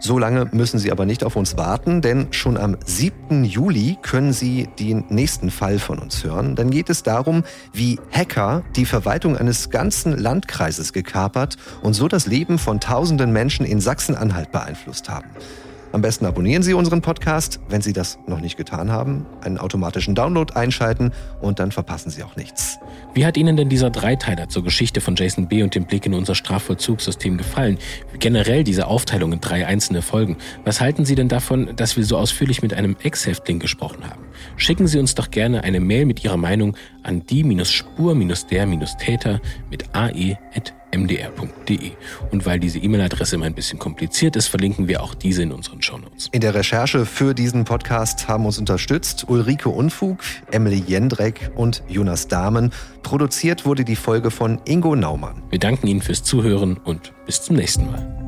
So 0.00 0.18
lange 0.18 0.48
müssen 0.52 0.78
Sie 0.78 0.92
aber 0.92 1.06
nicht 1.06 1.24
auf 1.24 1.34
uns 1.34 1.56
warten, 1.56 2.02
denn 2.02 2.26
schon 2.32 2.58
am 2.58 2.76
7. 2.84 3.44
Juli 3.44 3.96
können 4.02 4.34
Sie 4.34 4.68
den 4.78 5.04
nächsten 5.08 5.50
Fall 5.50 5.78
von 5.78 5.98
uns 5.98 6.24
hören. 6.24 6.54
Dann 6.56 6.70
geht 6.70 6.90
es 6.90 7.02
darum, 7.02 7.42
wie 7.72 7.98
Hacker 8.10 8.64
die 8.76 8.84
Verwaltung 8.84 9.36
eines 9.36 9.70
ganzen 9.70 10.18
Landkreises 10.18 10.92
gekapert 10.92 11.56
und 11.82 11.94
so 11.94 12.06
das 12.06 12.26
Leben 12.26 12.58
von 12.58 12.80
tausenden 12.80 13.32
Menschen 13.32 13.64
in 13.64 13.80
Sachsen-Anhalt 13.80 14.52
beeinflusst 14.52 15.08
haben. 15.08 15.30
Am 15.92 16.00
besten 16.00 16.24
abonnieren 16.24 16.62
Sie 16.62 16.72
unseren 16.72 17.02
Podcast, 17.02 17.60
wenn 17.68 17.82
Sie 17.82 17.92
das 17.92 18.18
noch 18.26 18.40
nicht 18.40 18.56
getan 18.56 18.90
haben, 18.90 19.26
einen 19.42 19.58
automatischen 19.58 20.14
Download 20.14 20.54
einschalten 20.54 21.12
und 21.42 21.58
dann 21.58 21.70
verpassen 21.70 22.08
Sie 22.08 22.22
auch 22.22 22.34
nichts. 22.34 22.78
Wie 23.12 23.26
hat 23.26 23.36
Ihnen 23.36 23.58
denn 23.58 23.68
dieser 23.68 23.90
Dreiteiler 23.90 24.48
zur 24.48 24.64
Geschichte 24.64 25.02
von 25.02 25.16
Jason 25.16 25.48
B. 25.48 25.62
und 25.62 25.74
dem 25.74 25.84
Blick 25.84 26.06
in 26.06 26.14
unser 26.14 26.34
Strafvollzugssystem 26.34 27.36
gefallen? 27.36 27.76
Generell 28.18 28.64
diese 28.64 28.86
Aufteilung 28.86 29.34
in 29.34 29.40
drei 29.40 29.66
einzelne 29.66 30.00
Folgen. 30.00 30.38
Was 30.64 30.80
halten 30.80 31.04
Sie 31.04 31.14
denn 31.14 31.28
davon, 31.28 31.76
dass 31.76 31.98
wir 31.98 32.04
so 32.04 32.16
ausführlich 32.16 32.62
mit 32.62 32.72
einem 32.72 32.96
Ex-Häftling 33.02 33.58
gesprochen 33.58 34.08
haben? 34.08 34.22
Schicken 34.56 34.86
Sie 34.86 34.98
uns 34.98 35.14
doch 35.14 35.30
gerne 35.30 35.62
eine 35.62 35.80
Mail 35.80 36.06
mit 36.06 36.24
Ihrer 36.24 36.38
Meinung 36.38 36.74
an 37.02 37.26
die-spur-der-täter 37.26 39.40
mit 39.68 39.94
ae@ 39.94 40.38
mdr.de. 40.96 41.92
Und 42.30 42.46
weil 42.46 42.60
diese 42.60 42.78
E-Mail-Adresse 42.78 43.36
immer 43.36 43.46
ein 43.46 43.54
bisschen 43.54 43.78
kompliziert 43.78 44.36
ist, 44.36 44.48
verlinken 44.48 44.88
wir 44.88 45.02
auch 45.02 45.14
diese 45.14 45.42
in 45.42 45.52
unseren 45.52 45.82
Shownotes. 45.82 46.28
In 46.32 46.40
der 46.40 46.54
Recherche 46.54 47.06
für 47.06 47.34
diesen 47.34 47.64
Podcast 47.64 48.28
haben 48.28 48.46
uns 48.46 48.58
unterstützt 48.58 49.28
Ulrike 49.28 49.68
Unfug, 49.68 50.18
Emily 50.50 50.82
Jendreck 50.86 51.50
und 51.54 51.82
Jonas 51.88 52.28
Dahmen. 52.28 52.72
Produziert 53.02 53.64
wurde 53.64 53.84
die 53.84 53.96
Folge 53.96 54.30
von 54.30 54.60
Ingo 54.64 54.94
Naumann. 54.94 55.42
Wir 55.50 55.58
danken 55.58 55.86
Ihnen 55.86 56.02
fürs 56.02 56.22
Zuhören 56.22 56.76
und 56.76 57.12
bis 57.26 57.42
zum 57.42 57.56
nächsten 57.56 57.86
Mal. 57.86 58.22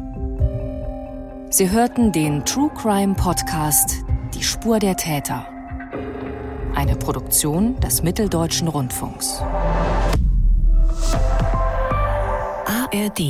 Sie 1.50 1.70
hörten 1.70 2.10
den 2.10 2.44
True 2.44 2.70
Crime 2.74 3.14
Podcast 3.14 4.04
Die 4.34 4.42
Spur 4.42 4.80
der 4.80 4.96
Täter. 4.96 5.46
Eine 6.74 6.96
Produktion 6.96 7.78
des 7.78 8.02
Mitteldeutschen 8.02 8.66
Rundfunks. 8.66 9.40
ARD 12.94 13.20